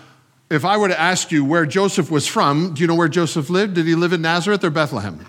if 0.51 0.65
I 0.65 0.77
were 0.77 0.89
to 0.89 1.01
ask 1.01 1.33
you 1.33 1.45
where 1.45 1.67
Joseph 1.67 2.11
was 2.11 2.27
from, 2.27 2.75
do 2.75 2.81
you 2.81 2.87
know 2.87 2.95
where 2.95 3.09
Joseph 3.09 3.51
lived? 3.51 3.75
Did 3.75 3.87
he 3.87 3.95
live 3.95 4.13
in 4.13 4.23
Nazareth 4.23 4.63
or 4.63 4.71
Bethlehem? 4.71 5.27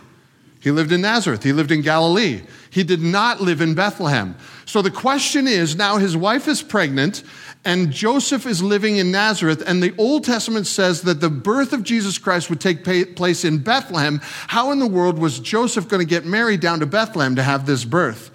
He 0.59 0.71
lived 0.71 0.91
in 0.91 1.01
Nazareth. 1.01 1.43
He 1.43 1.53
lived 1.53 1.71
in 1.71 1.81
Galilee. 1.81 2.41
He 2.69 2.83
did 2.83 3.01
not 3.01 3.39
live 3.39 3.61
in 3.61 3.73
Bethlehem. 3.73 4.35
So 4.65 4.81
the 4.81 4.91
question 4.91 5.47
is 5.47 5.75
now 5.75 5.97
his 5.97 6.17
wife 6.17 6.47
is 6.47 6.61
pregnant 6.61 7.23
and 7.63 7.91
Joseph 7.91 8.45
is 8.45 8.63
living 8.63 8.97
in 8.97 9.11
Nazareth, 9.11 9.61
and 9.67 9.83
the 9.83 9.93
Old 9.97 10.23
Testament 10.23 10.67
says 10.67 11.01
that 11.01 11.19
the 11.19 11.29
birth 11.29 11.73
of 11.73 11.83
Jesus 11.83 12.17
Christ 12.17 12.49
would 12.49 12.61
take 12.61 12.85
place 13.15 13.43
in 13.43 13.57
Bethlehem. 13.57 14.21
How 14.47 14.71
in 14.71 14.79
the 14.79 14.87
world 14.87 15.19
was 15.19 15.39
Joseph 15.39 15.89
going 15.89 15.99
to 15.99 16.09
get 16.09 16.25
married 16.25 16.61
down 16.61 16.79
to 16.79 16.85
Bethlehem 16.85 17.35
to 17.35 17.43
have 17.43 17.65
this 17.65 17.83
birth? 17.83 18.31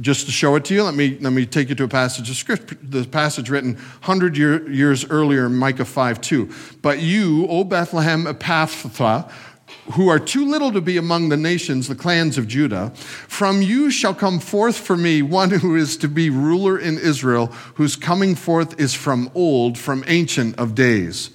Just 0.00 0.26
to 0.26 0.32
show 0.32 0.56
it 0.56 0.64
to 0.66 0.74
you, 0.74 0.82
let 0.82 0.94
me, 0.94 1.18
let 1.20 1.32
me 1.32 1.44
take 1.44 1.68
you 1.68 1.74
to 1.74 1.84
a 1.84 1.88
passage 1.88 2.30
of 2.30 2.36
scripture, 2.36 2.78
the 2.82 3.04
passage 3.04 3.50
written 3.50 3.74
100 3.74 4.36
year, 4.36 4.70
years 4.70 5.08
earlier 5.10 5.46
in 5.46 5.56
Micah 5.56 5.84
5 5.84 6.20
2. 6.20 6.50
But 6.80 7.00
you, 7.00 7.46
O 7.48 7.62
Bethlehem 7.62 8.24
Ephrathah, 8.24 9.30
who 9.92 10.08
are 10.08 10.18
too 10.18 10.48
little 10.48 10.72
to 10.72 10.80
be 10.80 10.96
among 10.96 11.28
the 11.28 11.36
nations, 11.36 11.88
the 11.88 11.94
clans 11.94 12.38
of 12.38 12.48
Judah, 12.48 12.90
from 12.94 13.60
you 13.60 13.90
shall 13.90 14.14
come 14.14 14.38
forth 14.38 14.78
for 14.78 14.96
me 14.96 15.22
one 15.22 15.50
who 15.50 15.76
is 15.76 15.96
to 15.98 16.08
be 16.08 16.30
ruler 16.30 16.78
in 16.78 16.98
Israel, 16.98 17.46
whose 17.74 17.96
coming 17.96 18.34
forth 18.34 18.80
is 18.80 18.94
from 18.94 19.30
old, 19.34 19.76
from 19.76 20.04
ancient 20.06 20.58
of 20.58 20.74
days. 20.74 21.30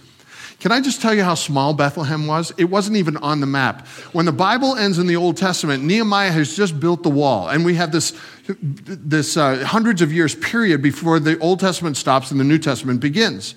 Can 0.59 0.71
I 0.71 0.81
just 0.81 1.01
tell 1.01 1.13
you 1.13 1.23
how 1.23 1.35
small 1.35 1.73
Bethlehem 1.73 2.25
was? 2.25 2.51
It 2.57 2.65
wasn't 2.65 2.97
even 2.97 3.15
on 3.17 3.41
the 3.41 3.45
map. 3.45 3.85
When 4.11 4.25
the 4.25 4.31
Bible 4.31 4.75
ends 4.75 4.97
in 4.97 5.05
the 5.05 5.15
Old 5.15 5.37
Testament, 5.37 5.83
Nehemiah 5.83 6.31
has 6.31 6.55
just 6.55 6.79
built 6.79 7.03
the 7.03 7.09
wall, 7.09 7.49
and 7.49 7.63
we 7.63 7.75
have 7.75 7.91
this, 7.91 8.19
this 8.47 9.37
uh, 9.37 9.63
hundreds 9.63 10.01
of 10.01 10.11
years 10.11 10.33
period 10.33 10.81
before 10.81 11.19
the 11.19 11.37
Old 11.39 11.59
Testament 11.59 11.95
stops 11.95 12.31
and 12.31 12.39
the 12.39 12.43
New 12.43 12.57
Testament 12.57 13.01
begins. 13.01 13.53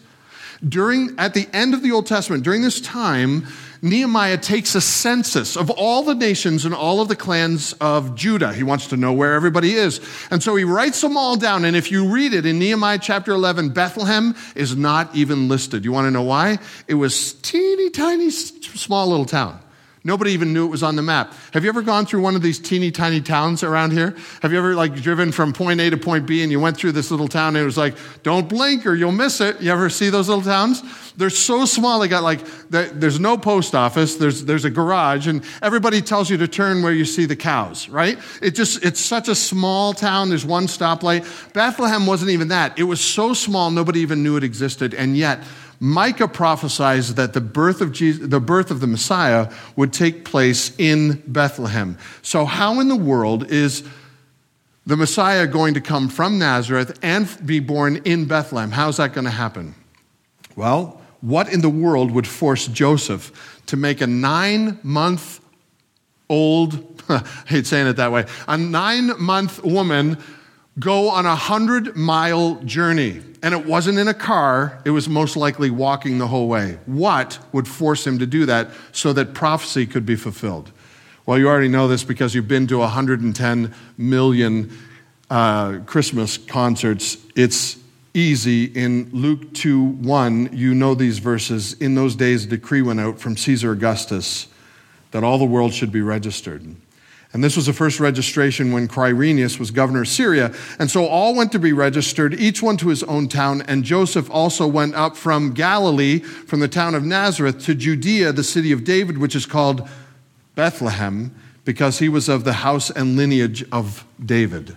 During, 0.68 1.14
at 1.18 1.32
the 1.32 1.48
end 1.54 1.72
of 1.72 1.82
the 1.82 1.90
Old 1.90 2.06
Testament, 2.06 2.44
during 2.44 2.60
this 2.60 2.82
time, 2.82 3.46
Nehemiah 3.82 4.36
takes 4.36 4.74
a 4.74 4.80
census 4.80 5.56
of 5.56 5.70
all 5.70 6.02
the 6.02 6.14
nations 6.14 6.64
and 6.64 6.74
all 6.74 7.00
of 7.00 7.08
the 7.08 7.16
clans 7.16 7.72
of 7.74 8.14
Judah. 8.14 8.52
He 8.52 8.62
wants 8.62 8.88
to 8.88 8.96
know 8.96 9.12
where 9.12 9.32
everybody 9.32 9.72
is. 9.72 10.00
And 10.30 10.42
so 10.42 10.54
he 10.56 10.64
writes 10.64 11.00
them 11.00 11.16
all 11.16 11.36
down. 11.36 11.64
And 11.64 11.74
if 11.74 11.90
you 11.90 12.12
read 12.12 12.34
it 12.34 12.44
in 12.44 12.58
Nehemiah 12.58 12.98
chapter 12.98 13.32
11, 13.32 13.70
Bethlehem 13.70 14.34
is 14.54 14.76
not 14.76 15.14
even 15.14 15.48
listed. 15.48 15.84
You 15.84 15.92
want 15.92 16.06
to 16.06 16.10
know 16.10 16.22
why? 16.22 16.58
It 16.88 16.94
was 16.94 17.32
teeny 17.34 17.90
tiny, 17.90 18.30
small 18.30 19.08
little 19.08 19.24
town. 19.24 19.58
Nobody 20.02 20.32
even 20.32 20.54
knew 20.54 20.64
it 20.64 20.70
was 20.70 20.82
on 20.82 20.96
the 20.96 21.02
map. 21.02 21.34
Have 21.52 21.62
you 21.62 21.68
ever 21.68 21.82
gone 21.82 22.06
through 22.06 22.22
one 22.22 22.34
of 22.34 22.40
these 22.40 22.58
teeny 22.58 22.90
tiny 22.90 23.20
towns 23.20 23.62
around 23.62 23.90
here? 23.90 24.16
Have 24.40 24.50
you 24.50 24.56
ever 24.56 24.74
like 24.74 24.94
driven 24.94 25.30
from 25.30 25.52
point 25.52 25.78
A 25.78 25.90
to 25.90 25.98
point 25.98 26.26
B 26.26 26.42
and 26.42 26.50
you 26.50 26.58
went 26.58 26.78
through 26.78 26.92
this 26.92 27.10
little 27.10 27.28
town 27.28 27.48
and 27.48 27.58
it 27.58 27.66
was 27.66 27.76
like, 27.76 27.96
don't 28.22 28.48
blink 28.48 28.86
or 28.86 28.94
you'll 28.94 29.12
miss 29.12 29.42
it. 29.42 29.60
You 29.60 29.70
ever 29.70 29.90
see 29.90 30.08
those 30.08 30.26
little 30.26 30.42
towns? 30.42 30.82
They're 31.18 31.28
so 31.28 31.66
small. 31.66 32.00
They 32.00 32.08
got 32.08 32.22
like, 32.22 32.40
there's 32.70 33.20
no 33.20 33.36
post 33.36 33.74
office. 33.74 34.16
There's, 34.16 34.42
there's 34.46 34.64
a 34.64 34.70
garage 34.70 35.26
and 35.26 35.44
everybody 35.60 36.00
tells 36.00 36.30
you 36.30 36.38
to 36.38 36.48
turn 36.48 36.82
where 36.82 36.94
you 36.94 37.04
see 37.04 37.26
the 37.26 37.36
cows, 37.36 37.90
right? 37.90 38.18
It 38.40 38.52
just, 38.52 38.82
it's 38.82 39.00
such 39.00 39.28
a 39.28 39.34
small 39.34 39.92
town. 39.92 40.30
There's 40.30 40.46
one 40.46 40.66
stoplight. 40.66 41.52
Bethlehem 41.52 42.06
wasn't 42.06 42.30
even 42.30 42.48
that. 42.48 42.78
It 42.78 42.84
was 42.84 43.02
so 43.02 43.34
small. 43.34 43.70
Nobody 43.70 44.00
even 44.00 44.22
knew 44.22 44.38
it 44.38 44.44
existed. 44.44 44.94
And 44.94 45.14
yet 45.14 45.40
Micah 45.80 46.28
prophesies 46.28 47.14
that 47.14 47.32
the 47.32 47.40
birth 47.40 47.80
of 47.80 47.90
Jesus, 47.90 48.28
the 48.28 48.38
birth 48.38 48.70
of 48.70 48.80
the 48.80 48.86
Messiah 48.86 49.50
would 49.76 49.94
take 49.94 50.26
place 50.26 50.78
in 50.78 51.22
Bethlehem. 51.26 51.96
So 52.20 52.44
how 52.44 52.80
in 52.80 52.88
the 52.88 52.96
world 52.96 53.50
is 53.50 53.82
the 54.84 54.96
Messiah 54.96 55.46
going 55.46 55.72
to 55.74 55.80
come 55.80 56.10
from 56.10 56.38
Nazareth 56.38 56.98
and 57.02 57.26
be 57.46 57.60
born 57.60 57.96
in 58.04 58.26
Bethlehem? 58.26 58.70
How's 58.70 58.98
that 58.98 59.14
going 59.14 59.24
to 59.24 59.30
happen? 59.30 59.74
Well, 60.54 61.00
what 61.22 61.50
in 61.50 61.62
the 61.62 61.70
world 61.70 62.10
would 62.10 62.26
force 62.26 62.66
Joseph 62.66 63.62
to 63.66 63.76
make 63.78 64.02
a 64.02 64.06
nine 64.06 64.78
month 64.82 65.40
old, 66.28 67.02
I 67.08 67.24
hate 67.46 67.66
saying 67.66 67.86
it 67.86 67.96
that 67.96 68.12
way, 68.12 68.26
a 68.46 68.58
nine 68.58 69.12
month 69.18 69.64
woman 69.64 70.18
go 70.78 71.10
on 71.10 71.26
a 71.26 71.36
hundred 71.36 71.96
mile 71.96 72.56
journey? 72.64 73.22
and 73.42 73.54
it 73.54 73.64
wasn't 73.66 73.98
in 73.98 74.08
a 74.08 74.14
car, 74.14 74.80
it 74.84 74.90
was 74.90 75.08
most 75.08 75.36
likely 75.36 75.70
walking 75.70 76.18
the 76.18 76.26
whole 76.26 76.48
way. 76.48 76.78
What 76.86 77.38
would 77.52 77.66
force 77.66 78.06
him 78.06 78.18
to 78.18 78.26
do 78.26 78.46
that 78.46 78.70
so 78.92 79.12
that 79.14 79.34
prophecy 79.34 79.86
could 79.86 80.04
be 80.04 80.16
fulfilled? 80.16 80.70
Well, 81.24 81.38
you 81.38 81.48
already 81.48 81.68
know 81.68 81.88
this 81.88 82.04
because 82.04 82.34
you've 82.34 82.48
been 82.48 82.66
to 82.68 82.78
110 82.78 83.74
million 83.96 84.76
uh, 85.30 85.78
Christmas 85.86 86.36
concerts. 86.36 87.16
It's 87.34 87.78
easy. 88.12 88.64
In 88.64 89.08
Luke 89.12 89.54
2 89.54 89.84
1, 89.84 90.50
you 90.52 90.74
know 90.74 90.94
these 90.94 91.18
verses. 91.18 91.74
In 91.74 91.94
those 91.94 92.16
days, 92.16 92.44
a 92.44 92.48
decree 92.48 92.82
went 92.82 93.00
out 93.00 93.20
from 93.20 93.36
Caesar 93.36 93.72
Augustus 93.72 94.48
that 95.12 95.24
all 95.24 95.38
the 95.38 95.44
world 95.44 95.72
should 95.72 95.92
be 95.92 96.02
registered. 96.02 96.74
And 97.32 97.44
this 97.44 97.54
was 97.54 97.66
the 97.66 97.72
first 97.72 98.00
registration 98.00 98.72
when 98.72 98.88
Quirinius 98.88 99.60
was 99.60 99.70
governor 99.70 100.02
of 100.02 100.08
Syria. 100.08 100.52
And 100.80 100.90
so 100.90 101.06
all 101.06 101.34
went 101.34 101.52
to 101.52 101.60
be 101.60 101.72
registered, 101.72 102.34
each 102.34 102.60
one 102.60 102.76
to 102.78 102.88
his 102.88 103.04
own 103.04 103.28
town. 103.28 103.62
And 103.62 103.84
Joseph 103.84 104.28
also 104.30 104.66
went 104.66 104.96
up 104.96 105.16
from 105.16 105.52
Galilee, 105.52 106.18
from 106.18 106.58
the 106.58 106.66
town 106.66 106.96
of 106.96 107.04
Nazareth, 107.04 107.64
to 107.66 107.74
Judea, 107.76 108.32
the 108.32 108.42
city 108.42 108.72
of 108.72 108.82
David, 108.82 109.18
which 109.18 109.36
is 109.36 109.46
called 109.46 109.88
Bethlehem, 110.56 111.32
because 111.64 112.00
he 112.00 112.08
was 112.08 112.28
of 112.28 112.42
the 112.42 112.54
house 112.54 112.90
and 112.90 113.16
lineage 113.16 113.64
of 113.70 114.04
David. 114.24 114.76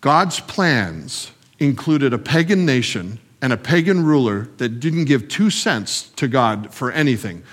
God's 0.00 0.40
plans 0.40 1.30
included 1.60 2.12
a 2.12 2.18
pagan 2.18 2.66
nation 2.66 3.20
and 3.40 3.52
a 3.52 3.56
pagan 3.56 4.04
ruler 4.04 4.48
that 4.56 4.80
didn't 4.80 5.04
give 5.04 5.28
two 5.28 5.50
cents 5.50 6.08
to 6.16 6.26
God 6.26 6.74
for 6.74 6.90
anything, 6.90 7.44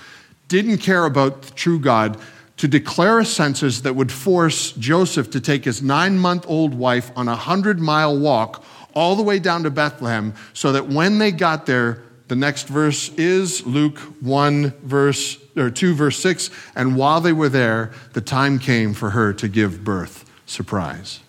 didn't 0.48 0.78
care 0.78 1.04
about 1.04 1.42
the 1.42 1.52
true 1.52 1.78
God 1.78 2.18
to 2.56 2.68
declare 2.68 3.18
a 3.18 3.24
census 3.24 3.80
that 3.80 3.96
would 3.96 4.12
force 4.12 4.72
Joseph 4.72 5.30
to 5.32 5.40
take 5.40 5.64
his 5.64 5.82
nine 5.82 6.18
month 6.18 6.44
old 6.48 6.74
wife 6.74 7.10
on 7.16 7.28
a 7.28 7.36
hundred 7.36 7.80
mile 7.80 8.16
walk 8.16 8.64
all 8.94 9.16
the 9.16 9.22
way 9.22 9.38
down 9.38 9.64
to 9.64 9.70
Bethlehem 9.70 10.34
so 10.52 10.72
that 10.72 10.86
when 10.88 11.18
they 11.18 11.32
got 11.32 11.66
there, 11.66 12.02
the 12.28 12.36
next 12.36 12.68
verse 12.68 13.10
is 13.16 13.66
Luke 13.66 13.98
1 14.20 14.70
verse 14.82 15.38
or 15.56 15.70
2 15.70 15.94
verse 15.94 16.18
6 16.18 16.50
and 16.74 16.96
while 16.96 17.20
they 17.20 17.32
were 17.32 17.50
there 17.50 17.92
the 18.14 18.20
time 18.20 18.58
came 18.58 18.94
for 18.94 19.10
her 19.10 19.32
to 19.34 19.46
give 19.46 19.84
birth 19.84 20.24
surprise 20.46 21.20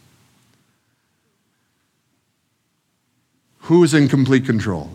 Who 3.66 3.84
is 3.84 3.96
in 3.96 4.10
complete 4.10 4.46
control? 4.46 4.92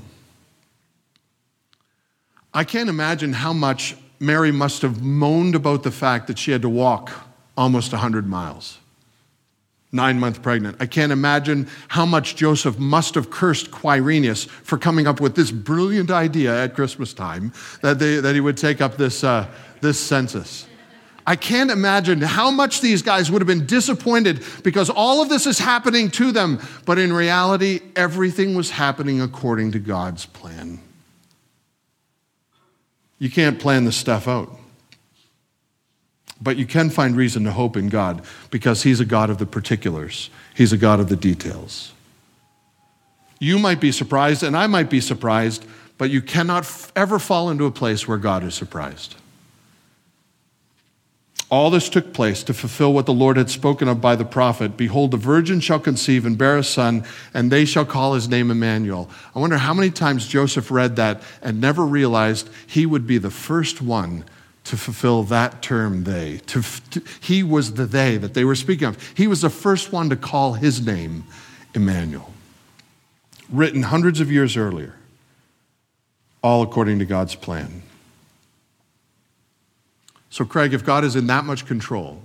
I 2.54 2.62
can't 2.62 2.88
imagine 2.88 3.32
how 3.32 3.52
much 3.52 3.96
Mary 4.20 4.52
must 4.52 4.82
have 4.82 5.02
moaned 5.02 5.54
about 5.54 5.82
the 5.82 5.90
fact 5.90 6.26
that 6.26 6.38
she 6.38 6.52
had 6.52 6.62
to 6.62 6.68
walk 6.68 7.10
almost 7.56 7.90
100 7.92 8.26
miles, 8.26 8.78
nine 9.92 10.20
month 10.20 10.42
pregnant. 10.42 10.76
I 10.78 10.86
can't 10.86 11.10
imagine 11.10 11.68
how 11.88 12.04
much 12.04 12.36
Joseph 12.36 12.78
must 12.78 13.14
have 13.14 13.30
cursed 13.30 13.70
Quirinius 13.70 14.46
for 14.46 14.76
coming 14.76 15.06
up 15.06 15.20
with 15.20 15.34
this 15.34 15.50
brilliant 15.50 16.10
idea 16.10 16.64
at 16.64 16.74
Christmas 16.74 17.14
time 17.14 17.52
that, 17.80 17.98
they, 17.98 18.16
that 18.20 18.34
he 18.34 18.40
would 18.40 18.58
take 18.58 18.82
up 18.82 18.98
this, 18.98 19.24
uh, 19.24 19.46
this 19.80 19.98
census. 19.98 20.66
I 21.26 21.36
can't 21.36 21.70
imagine 21.70 22.20
how 22.20 22.50
much 22.50 22.80
these 22.80 23.02
guys 23.02 23.30
would 23.30 23.40
have 23.40 23.46
been 23.46 23.66
disappointed 23.66 24.42
because 24.62 24.90
all 24.90 25.22
of 25.22 25.28
this 25.28 25.46
is 25.46 25.58
happening 25.58 26.10
to 26.12 26.32
them. 26.32 26.60
But 26.84 26.98
in 26.98 27.12
reality, 27.12 27.80
everything 27.96 28.54
was 28.54 28.70
happening 28.70 29.20
according 29.20 29.72
to 29.72 29.78
God's 29.78 30.26
plan. 30.26 30.80
You 33.20 33.30
can't 33.30 33.60
plan 33.60 33.84
this 33.84 33.96
stuff 33.96 34.26
out. 34.26 34.50
But 36.42 36.56
you 36.56 36.66
can 36.66 36.88
find 36.88 37.16
reason 37.16 37.44
to 37.44 37.52
hope 37.52 37.76
in 37.76 37.88
God 37.88 38.22
because 38.50 38.82
He's 38.82 38.98
a 38.98 39.04
God 39.04 39.30
of 39.30 39.38
the 39.38 39.46
particulars, 39.46 40.30
He's 40.54 40.72
a 40.72 40.78
God 40.78 40.98
of 40.98 41.08
the 41.08 41.16
details. 41.16 41.92
You 43.38 43.58
might 43.58 43.80
be 43.80 43.92
surprised, 43.92 44.42
and 44.42 44.56
I 44.56 44.66
might 44.66 44.90
be 44.90 45.00
surprised, 45.00 45.64
but 45.96 46.10
you 46.10 46.20
cannot 46.20 46.90
ever 46.96 47.18
fall 47.18 47.50
into 47.50 47.64
a 47.66 47.70
place 47.70 48.08
where 48.08 48.18
God 48.18 48.42
is 48.42 48.54
surprised. 48.54 49.16
All 51.50 51.68
this 51.68 51.88
took 51.88 52.12
place 52.12 52.44
to 52.44 52.54
fulfill 52.54 52.92
what 52.92 53.06
the 53.06 53.12
Lord 53.12 53.36
had 53.36 53.50
spoken 53.50 53.88
of 53.88 54.00
by 54.00 54.14
the 54.14 54.24
prophet 54.24 54.76
Behold, 54.76 55.10
the 55.10 55.16
virgin 55.16 55.58
shall 55.58 55.80
conceive 55.80 56.24
and 56.24 56.38
bear 56.38 56.56
a 56.56 56.62
son, 56.62 57.04
and 57.34 57.50
they 57.50 57.64
shall 57.64 57.84
call 57.84 58.14
his 58.14 58.28
name 58.28 58.52
Emmanuel. 58.52 59.10
I 59.34 59.40
wonder 59.40 59.58
how 59.58 59.74
many 59.74 59.90
times 59.90 60.28
Joseph 60.28 60.70
read 60.70 60.94
that 60.96 61.20
and 61.42 61.60
never 61.60 61.84
realized 61.84 62.48
he 62.68 62.86
would 62.86 63.04
be 63.04 63.18
the 63.18 63.32
first 63.32 63.82
one 63.82 64.24
to 64.62 64.76
fulfill 64.76 65.24
that 65.24 65.60
term, 65.60 66.04
they. 66.04 66.38
To, 66.46 66.62
to, 66.90 67.02
he 67.20 67.42
was 67.42 67.74
the 67.74 67.86
they 67.86 68.16
that 68.16 68.34
they 68.34 68.44
were 68.44 68.54
speaking 68.54 68.86
of. 68.86 69.12
He 69.16 69.26
was 69.26 69.40
the 69.40 69.50
first 69.50 69.92
one 69.92 70.08
to 70.10 70.16
call 70.16 70.52
his 70.52 70.86
name 70.86 71.24
Emmanuel. 71.74 72.32
Written 73.48 73.82
hundreds 73.82 74.20
of 74.20 74.30
years 74.30 74.56
earlier, 74.56 74.94
all 76.44 76.62
according 76.62 77.00
to 77.00 77.04
God's 77.04 77.34
plan. 77.34 77.82
So, 80.30 80.44
Craig, 80.44 80.72
if 80.72 80.84
God 80.84 81.04
is 81.04 81.16
in 81.16 81.26
that 81.26 81.44
much 81.44 81.66
control, 81.66 82.22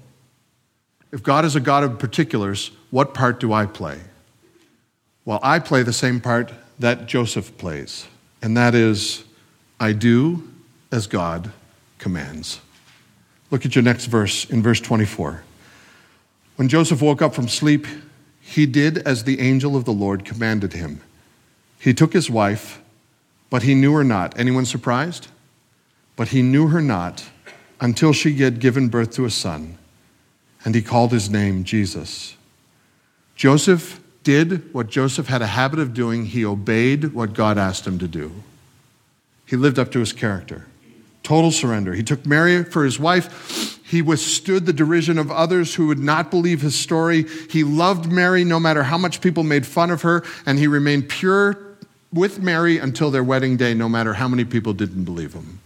if 1.11 1.23
God 1.23 1.43
is 1.43 1.55
a 1.55 1.59
God 1.59 1.83
of 1.83 1.97
particulars, 1.97 2.71
what 2.91 3.13
part 3.13 3.39
do 3.39 3.51
I 3.51 3.65
play? 3.65 3.99
Well, 5.25 5.39
I 5.41 5.57
play 5.57 5.81
the 5.81 5.93
same 5.93 6.21
part 6.21 6.53
that 6.77 7.07
Joseph 7.07 7.57
plays, 7.57 8.05
and 8.43 8.55
that 8.55 8.75
is 8.75 9.23
I 9.79 9.93
do 9.93 10.47
as 10.91 11.07
God 11.07 11.51
commands. 11.97 12.61
Look 13.49 13.65
at 13.65 13.75
your 13.75 13.83
next 13.83 14.05
verse 14.05 14.45
in 14.45 14.61
verse 14.61 14.79
24. 14.79 15.43
When 16.57 16.69
Joseph 16.69 17.01
woke 17.01 17.23
up 17.23 17.33
from 17.33 17.47
sleep, 17.47 17.87
he 18.39 18.67
did 18.67 18.99
as 18.99 19.23
the 19.23 19.39
angel 19.39 19.75
of 19.75 19.85
the 19.85 19.93
Lord 19.93 20.25
commanded 20.25 20.73
him. 20.73 21.01
He 21.79 21.93
took 21.93 22.13
his 22.13 22.29
wife, 22.29 22.81
but 23.49 23.63
he 23.63 23.73
knew 23.73 23.93
her 23.93 24.03
not. 24.03 24.37
Anyone 24.37 24.65
surprised? 24.65 25.27
But 26.15 26.29
he 26.29 26.43
knew 26.43 26.67
her 26.67 26.81
not 26.81 27.25
until 27.79 28.13
she 28.13 28.33
had 28.35 28.59
given 28.59 28.89
birth 28.89 29.11
to 29.11 29.25
a 29.25 29.29
son, 29.29 29.77
and 30.63 30.75
he 30.75 30.81
called 30.81 31.11
his 31.11 31.29
name 31.29 31.63
Jesus. 31.63 32.35
Joseph 33.35 33.99
did 34.23 34.73
what 34.73 34.87
Joseph 34.87 35.27
had 35.27 35.41
a 35.41 35.47
habit 35.47 35.79
of 35.79 35.93
doing. 35.93 36.25
He 36.25 36.43
obeyed 36.43 37.13
what 37.13 37.33
God 37.33 37.57
asked 37.57 37.85
him 37.85 37.99
to 37.99 38.07
do. 38.07 38.31
He 39.45 39.55
lived 39.55 39.77
up 39.77 39.91
to 39.91 39.99
his 39.99 40.13
character. 40.13 40.65
Total 41.21 41.51
surrender. 41.51 41.93
He 41.93 42.03
took 42.03 42.25
Mary 42.25 42.63
for 42.63 42.83
his 42.83 42.99
wife. 42.99 43.79
He 43.83 44.01
withstood 44.01 44.65
the 44.65 44.73
derision 44.73 45.19
of 45.19 45.31
others 45.31 45.75
who 45.75 45.87
would 45.87 45.99
not 45.99 46.31
believe 46.31 46.61
his 46.61 46.75
story. 46.75 47.25
He 47.49 47.63
loved 47.63 48.11
Mary 48.11 48.43
no 48.43 48.59
matter 48.59 48.83
how 48.83 48.97
much 48.97 49.21
people 49.21 49.43
made 49.43 49.65
fun 49.65 49.91
of 49.91 50.01
her, 50.01 50.23
and 50.45 50.57
he 50.57 50.67
remained 50.67 51.09
pure 51.09 51.57
with 52.11 52.39
Mary 52.39 52.79
until 52.79 53.11
their 53.11 53.23
wedding 53.23 53.57
day, 53.57 53.73
no 53.73 53.87
matter 53.87 54.13
how 54.13 54.27
many 54.27 54.45
people 54.45 54.73
didn't 54.73 55.03
believe 55.03 55.33
him. 55.33 55.59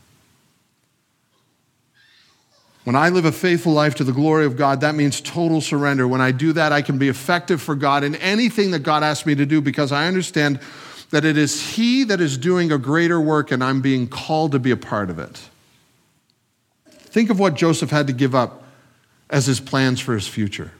When 2.89 2.95
I 2.95 3.09
live 3.09 3.25
a 3.25 3.31
faithful 3.31 3.73
life 3.73 3.93
to 3.97 4.03
the 4.03 4.11
glory 4.11 4.47
of 4.47 4.57
God, 4.57 4.81
that 4.81 4.95
means 4.95 5.21
total 5.21 5.61
surrender. 5.61 6.07
When 6.07 6.21
I 6.21 6.31
do 6.31 6.53
that, 6.53 6.71
I 6.71 6.81
can 6.81 6.97
be 6.97 7.07
effective 7.07 7.61
for 7.61 7.75
God 7.75 8.03
in 8.03 8.15
anything 8.15 8.71
that 8.71 8.79
God 8.79 9.03
asks 9.03 9.27
me 9.27 9.35
to 9.35 9.45
do 9.45 9.61
because 9.61 9.91
I 9.91 10.07
understand 10.07 10.59
that 11.11 11.23
it 11.23 11.37
is 11.37 11.75
He 11.75 12.03
that 12.05 12.19
is 12.19 12.35
doing 12.35 12.71
a 12.71 12.79
greater 12.79 13.21
work 13.21 13.51
and 13.51 13.63
I'm 13.63 13.81
being 13.81 14.07
called 14.07 14.53
to 14.53 14.59
be 14.59 14.71
a 14.71 14.75
part 14.75 15.11
of 15.11 15.19
it. 15.19 15.39
Think 16.89 17.29
of 17.29 17.37
what 17.37 17.53
Joseph 17.53 17.91
had 17.91 18.07
to 18.07 18.13
give 18.13 18.33
up 18.33 18.63
as 19.29 19.45
his 19.45 19.59
plans 19.59 19.99
for 19.99 20.15
his 20.15 20.27
future. 20.27 20.71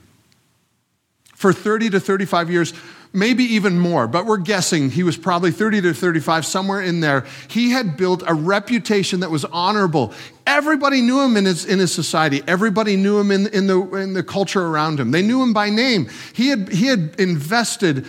For 1.36 1.52
30 1.52 1.90
to 1.90 2.00
35 2.00 2.50
years, 2.50 2.72
maybe 3.12 3.44
even 3.44 3.78
more, 3.78 4.06
but 4.06 4.26
we're 4.26 4.36
guessing 4.36 4.90
he 4.90 5.02
was 5.02 5.16
probably 5.16 5.50
30 5.50 5.82
to 5.82 5.94
35, 5.94 6.46
somewhere 6.46 6.80
in 6.80 7.00
there. 7.00 7.26
He 7.48 7.70
had 7.70 7.96
built 7.96 8.22
a 8.26 8.34
reputation 8.34 9.20
that 9.20 9.30
was 9.30 9.44
honorable. 9.46 10.12
Everybody 10.46 11.00
knew 11.00 11.20
him 11.20 11.36
in 11.36 11.44
his, 11.44 11.64
in 11.64 11.78
his 11.78 11.92
society. 11.92 12.42
Everybody 12.46 12.96
knew 12.96 13.18
him 13.18 13.30
in, 13.30 13.46
in, 13.48 13.66
the, 13.66 13.80
in 13.96 14.14
the 14.14 14.22
culture 14.22 14.64
around 14.64 15.00
him. 15.00 15.10
They 15.10 15.22
knew 15.22 15.42
him 15.42 15.52
by 15.52 15.70
name. 15.70 16.08
He 16.34 16.48
had, 16.48 16.68
he 16.68 16.86
had 16.86 17.16
invested 17.18 18.06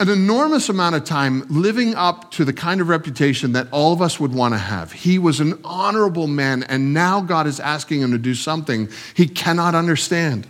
an 0.00 0.08
enormous 0.08 0.68
amount 0.68 0.96
of 0.96 1.04
time 1.04 1.44
living 1.48 1.94
up 1.94 2.32
to 2.32 2.44
the 2.44 2.52
kind 2.52 2.80
of 2.80 2.88
reputation 2.88 3.52
that 3.52 3.68
all 3.70 3.92
of 3.92 4.02
us 4.02 4.18
would 4.18 4.34
want 4.34 4.52
to 4.52 4.58
have. 4.58 4.90
He 4.90 5.16
was 5.16 5.38
an 5.38 5.60
honorable 5.64 6.26
man, 6.26 6.64
and 6.64 6.92
now 6.92 7.20
God 7.20 7.46
is 7.46 7.60
asking 7.60 8.00
him 8.00 8.10
to 8.10 8.18
do 8.18 8.34
something 8.34 8.88
he 9.14 9.28
cannot 9.28 9.76
understand 9.76 10.48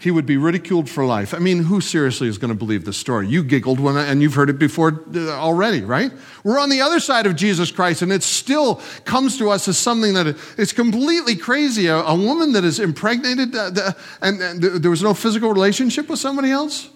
he 0.00 0.10
would 0.10 0.24
be 0.24 0.38
ridiculed 0.38 0.88
for 0.88 1.04
life. 1.04 1.34
I 1.34 1.38
mean, 1.38 1.64
who 1.64 1.82
seriously 1.82 2.26
is 2.26 2.38
going 2.38 2.48
to 2.48 2.54
believe 2.54 2.86
this 2.86 2.96
story? 2.96 3.28
You 3.28 3.44
giggled 3.44 3.78
when, 3.78 3.98
and 3.98 4.22
you've 4.22 4.32
heard 4.32 4.48
it 4.48 4.58
before 4.58 5.04
uh, 5.14 5.28
already, 5.28 5.82
right? 5.82 6.10
We're 6.42 6.58
on 6.58 6.70
the 6.70 6.80
other 6.80 7.00
side 7.00 7.26
of 7.26 7.36
Jesus 7.36 7.70
Christ, 7.70 8.00
and 8.00 8.10
it 8.10 8.22
still 8.22 8.80
comes 9.04 9.36
to 9.36 9.50
us 9.50 9.68
as 9.68 9.76
something 9.76 10.14
that 10.14 10.38
is 10.56 10.72
completely 10.72 11.36
crazy. 11.36 11.86
A, 11.86 11.96
a 11.96 12.14
woman 12.14 12.52
that 12.52 12.64
is 12.64 12.80
impregnated, 12.80 13.54
uh, 13.54 13.68
the, 13.68 13.96
and, 14.22 14.40
and 14.40 14.62
there 14.62 14.90
was 14.90 15.02
no 15.02 15.12
physical 15.12 15.52
relationship 15.52 16.08
with 16.08 16.18
somebody 16.18 16.50
else. 16.50 16.88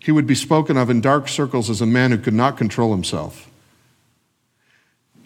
He 0.00 0.12
would 0.12 0.26
be 0.26 0.34
spoken 0.34 0.76
of 0.76 0.90
in 0.90 1.00
dark 1.00 1.28
circles 1.28 1.70
as 1.70 1.80
a 1.80 1.86
man 1.86 2.10
who 2.10 2.18
could 2.18 2.34
not 2.34 2.58
control 2.58 2.92
himself. 2.92 3.50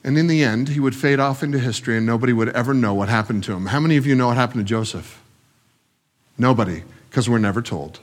And 0.04 0.16
in 0.16 0.28
the 0.28 0.44
end, 0.44 0.68
he 0.68 0.80
would 0.80 0.94
fade 0.94 1.18
off 1.18 1.42
into 1.42 1.58
history, 1.58 1.96
and 1.96 2.06
nobody 2.06 2.32
would 2.32 2.50
ever 2.50 2.72
know 2.72 2.94
what 2.94 3.08
happened 3.08 3.42
to 3.44 3.52
him. 3.52 3.66
How 3.66 3.80
many 3.80 3.96
of 3.96 4.06
you 4.06 4.14
know 4.14 4.28
what 4.28 4.36
happened 4.36 4.60
to 4.60 4.64
Joseph? 4.64 5.21
Nobody, 6.42 6.82
because 7.08 7.30
we're 7.30 7.38
never 7.38 7.62
told. 7.62 8.00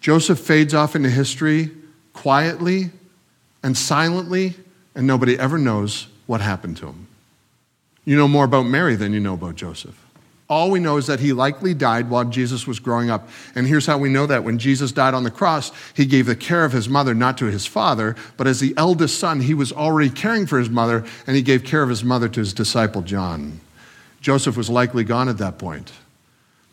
Joseph 0.00 0.40
fades 0.40 0.72
off 0.72 0.96
into 0.96 1.10
history 1.10 1.70
quietly 2.14 2.88
and 3.62 3.76
silently, 3.76 4.54
and 4.94 5.06
nobody 5.06 5.38
ever 5.38 5.58
knows 5.58 6.06
what 6.26 6.40
happened 6.40 6.78
to 6.78 6.86
him. 6.86 7.06
You 8.06 8.16
know 8.16 8.28
more 8.28 8.46
about 8.46 8.62
Mary 8.62 8.96
than 8.96 9.12
you 9.12 9.20
know 9.20 9.34
about 9.34 9.56
Joseph. 9.56 10.02
All 10.48 10.70
we 10.70 10.80
know 10.80 10.96
is 10.96 11.06
that 11.08 11.20
he 11.20 11.34
likely 11.34 11.74
died 11.74 12.08
while 12.08 12.24
Jesus 12.24 12.66
was 12.66 12.78
growing 12.78 13.10
up. 13.10 13.28
And 13.54 13.66
here's 13.66 13.84
how 13.84 13.98
we 13.98 14.08
know 14.08 14.24
that. 14.24 14.42
When 14.42 14.58
Jesus 14.58 14.90
died 14.90 15.12
on 15.12 15.24
the 15.24 15.30
cross, 15.30 15.70
he 15.92 16.06
gave 16.06 16.24
the 16.24 16.34
care 16.34 16.64
of 16.64 16.72
his 16.72 16.88
mother 16.88 17.14
not 17.14 17.36
to 17.38 17.44
his 17.44 17.66
father, 17.66 18.16
but 18.38 18.46
as 18.46 18.58
the 18.58 18.72
eldest 18.78 19.18
son, 19.18 19.40
he 19.40 19.52
was 19.52 19.70
already 19.70 20.08
caring 20.08 20.46
for 20.46 20.58
his 20.58 20.70
mother, 20.70 21.04
and 21.26 21.36
he 21.36 21.42
gave 21.42 21.62
care 21.62 21.82
of 21.82 21.90
his 21.90 22.02
mother 22.02 22.30
to 22.30 22.40
his 22.40 22.54
disciple 22.54 23.02
John. 23.02 23.60
Joseph 24.22 24.56
was 24.56 24.70
likely 24.70 25.04
gone 25.04 25.28
at 25.28 25.36
that 25.36 25.58
point 25.58 25.92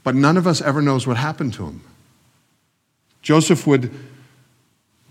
but 0.06 0.16
none 0.16 0.38
of 0.38 0.46
us 0.46 0.62
ever 0.62 0.84
knows 0.84 1.06
what 1.06 1.18
happened 1.18 1.52
to 1.56 1.66
him. 1.66 1.82
Joseph 3.24 3.66
would 3.66 3.92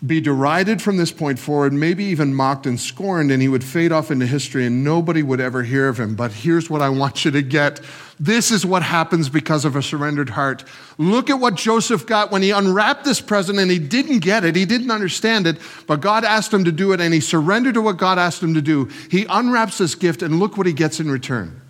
be 0.07 0.21
derided 0.21 0.81
from 0.81 0.99
this 0.99 1.11
point 1.11 1.39
forward, 1.39 1.73
maybe 1.73 2.05
even 2.05 2.33
mocked 2.33 2.65
and 2.65 2.79
scorned, 2.79 3.33
and 3.33 3.43
he 3.43 3.49
would 3.49 3.65
fade 3.65 3.91
off 3.91 4.13
into 4.13 4.25
history 4.25 4.67
and 4.67 4.85
nobody 4.85 5.21
would 5.21 5.41
ever 5.41 5.65
hear 5.65 5.89
of 5.89 5.99
him. 5.99 6.15
But 6.15 6.31
here's 6.31 6.71
what 6.71 6.81
I 6.81 6.91
want 6.91 7.25
you 7.25 7.33
to 7.33 7.43
get 7.43 7.81
this 8.21 8.53
is 8.53 8.65
what 8.65 8.85
happens 8.85 9.29
because 9.29 9.65
of 9.65 9.75
a 9.75 9.83
surrendered 9.83 10.31
heart. 10.31 10.63
Look 10.99 11.29
at 11.29 11.41
what 11.41 11.57
Joseph 11.57 12.07
got 12.07 12.31
when 12.31 12.43
he 12.43 12.53
unwrapped 12.53 13.05
this 13.05 13.21
present 13.21 13.59
and 13.59 13.69
he 13.69 13.81
didn't 13.81 14.21
get 14.21 14.45
it, 14.45 14.55
he 14.55 14.65
didn't 14.65 14.93
understand 14.93 15.49
it, 15.49 15.59
but 15.89 16.01
God 16.01 16.25
asked 16.25 16.55
him 16.55 16.63
to 16.65 16.73
do 16.73 16.93
it 16.93 17.01
and 17.01 17.13
he 17.13 17.19
surrendered 17.19 17.75
to 17.75 17.83
what 17.83 17.97
God 17.97 18.17
asked 18.17 18.41
him 18.41 18.55
to 18.55 18.63
do. 18.63 18.89
He 19.11 19.27
unwraps 19.29 19.79
this 19.79 19.97
gift 19.97 20.23
and 20.23 20.39
look 20.39 20.57
what 20.57 20.69
he 20.69 20.73
gets 20.73 21.01
in 21.01 21.11
return. 21.11 21.61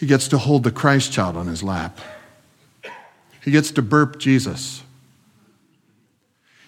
He 0.00 0.06
gets 0.06 0.28
to 0.28 0.38
hold 0.38 0.64
the 0.64 0.70
Christ 0.70 1.12
child 1.12 1.36
on 1.36 1.46
his 1.46 1.62
lap. 1.62 1.98
He 3.44 3.50
gets 3.50 3.70
to 3.72 3.82
burp 3.82 4.18
Jesus. 4.18 4.82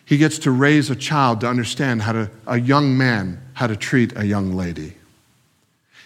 He 0.04 0.18
gets 0.18 0.38
to 0.40 0.50
raise 0.50 0.90
a 0.90 0.94
child 0.94 1.40
to 1.40 1.48
understand 1.48 2.02
how 2.02 2.12
to, 2.12 2.30
a 2.46 2.60
young 2.60 2.98
man, 2.98 3.40
how 3.54 3.68
to 3.68 3.74
treat 3.74 4.14
a 4.18 4.26
young 4.26 4.52
lady. 4.52 4.96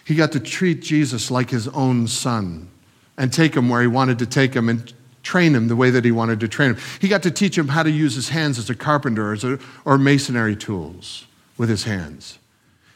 He 0.05 0.15
got 0.15 0.31
to 0.31 0.39
treat 0.39 0.81
Jesus 0.81 1.29
like 1.29 1.49
his 1.49 1.67
own 1.67 2.07
son 2.07 2.69
and 3.17 3.33
take 3.33 3.57
him 3.57 3.67
where 3.67 3.81
he 3.81 3.87
wanted 3.87 4.19
to 4.19 4.25
take 4.25 4.53
him 4.53 4.69
and 4.69 4.93
train 5.21 5.53
him 5.53 5.67
the 5.67 5.75
way 5.75 5.89
that 5.89 6.05
he 6.05 6.11
wanted 6.11 6.39
to 6.39 6.47
train 6.47 6.75
him. 6.75 6.81
He 7.01 7.09
got 7.09 7.23
to 7.23 7.31
teach 7.31 7.57
him 7.57 7.67
how 7.67 7.83
to 7.83 7.91
use 7.91 8.15
his 8.15 8.29
hands 8.29 8.57
as 8.57 8.69
a 8.69 8.75
carpenter 8.75 9.33
a, 9.33 9.59
or 9.83 9.97
masonry 9.97 10.55
tools 10.55 11.25
with 11.57 11.67
his 11.67 11.83
hands. 11.83 12.39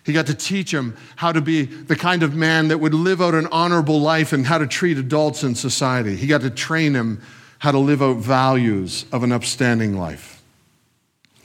He 0.03 0.13
got 0.13 0.27
to 0.27 0.33
teach 0.33 0.73
him 0.73 0.97
how 1.15 1.31
to 1.31 1.41
be 1.41 1.65
the 1.65 1.95
kind 1.95 2.23
of 2.23 2.35
man 2.35 2.69
that 2.69 2.79
would 2.79 2.93
live 2.93 3.21
out 3.21 3.35
an 3.35 3.47
honorable 3.51 4.01
life 4.01 4.33
and 4.33 4.45
how 4.45 4.57
to 4.57 4.65
treat 4.65 4.97
adults 4.97 5.43
in 5.43 5.53
society. 5.53 6.15
He 6.15 6.27
got 6.27 6.41
to 6.41 6.49
train 6.49 6.95
him 6.95 7.21
how 7.59 7.71
to 7.71 7.77
live 7.77 8.01
out 8.01 8.17
values 8.17 9.05
of 9.11 9.21
an 9.23 9.31
upstanding 9.31 9.97
life. 9.97 10.41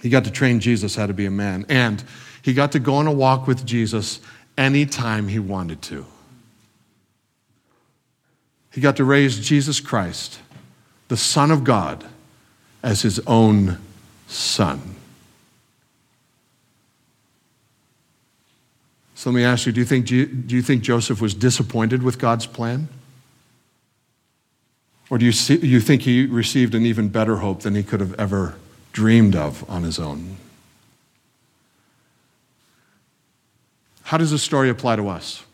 He 0.01 0.09
got 0.09 0.25
to 0.25 0.31
train 0.31 0.61
Jesus 0.61 0.97
how 0.97 1.07
to 1.07 1.12
be 1.12 1.27
a 1.27 1.31
man. 1.31 1.66
And 1.69 2.03
he 2.40 2.55
got 2.55 2.73
to 2.73 2.79
go 2.79 2.95
on 2.95 3.07
a 3.07 3.12
walk 3.12 3.47
with 3.47 3.66
Jesus 3.66 4.21
anytime 4.57 5.29
he 5.29 5.38
wanted 5.38 5.83
to. 5.83 6.07
He 8.73 8.81
got 8.81 8.97
to 8.97 9.05
raise 9.05 9.47
Jesus 9.47 9.81
Christ, 9.81 10.38
the 11.09 11.16
Son 11.16 11.51
of 11.51 11.64
God, 11.64 12.05
as 12.83 13.03
his 13.03 13.21
own 13.27 13.79
son. 14.29 14.96
So 19.17 19.31
let 19.31 19.37
me 19.37 19.45
ask 19.45 19.65
you 19.65 19.73
do 19.73 19.81
you 19.81 19.87
think, 19.87 20.07
do 20.07 20.15
you 20.15 20.61
think 20.61 20.83
Joseph 20.83 21.23
was 21.23 21.33
disappointed 21.33 22.03
with 22.03 22.19
God's 22.19 22.47
plan? 22.47 22.89
Or 25.09 25.17
do 25.17 25.25
you, 25.25 25.33
see, 25.33 25.57
you 25.57 25.81
think 25.81 26.03
he 26.03 26.27
received 26.27 26.75
an 26.75 26.85
even 26.85 27.09
better 27.09 27.37
hope 27.37 27.63
than 27.63 27.75
he 27.75 27.83
could 27.83 28.01
have 28.01 28.13
ever 28.21 28.57
dreamed 28.93 29.35
of 29.35 29.69
on 29.71 29.85
his 29.85 29.99
own? 29.99 30.37
How 34.03 34.19
does 34.19 34.31
this 34.31 34.43
story 34.43 34.69
apply 34.69 34.97
to 34.97 35.09
us? 35.09 35.45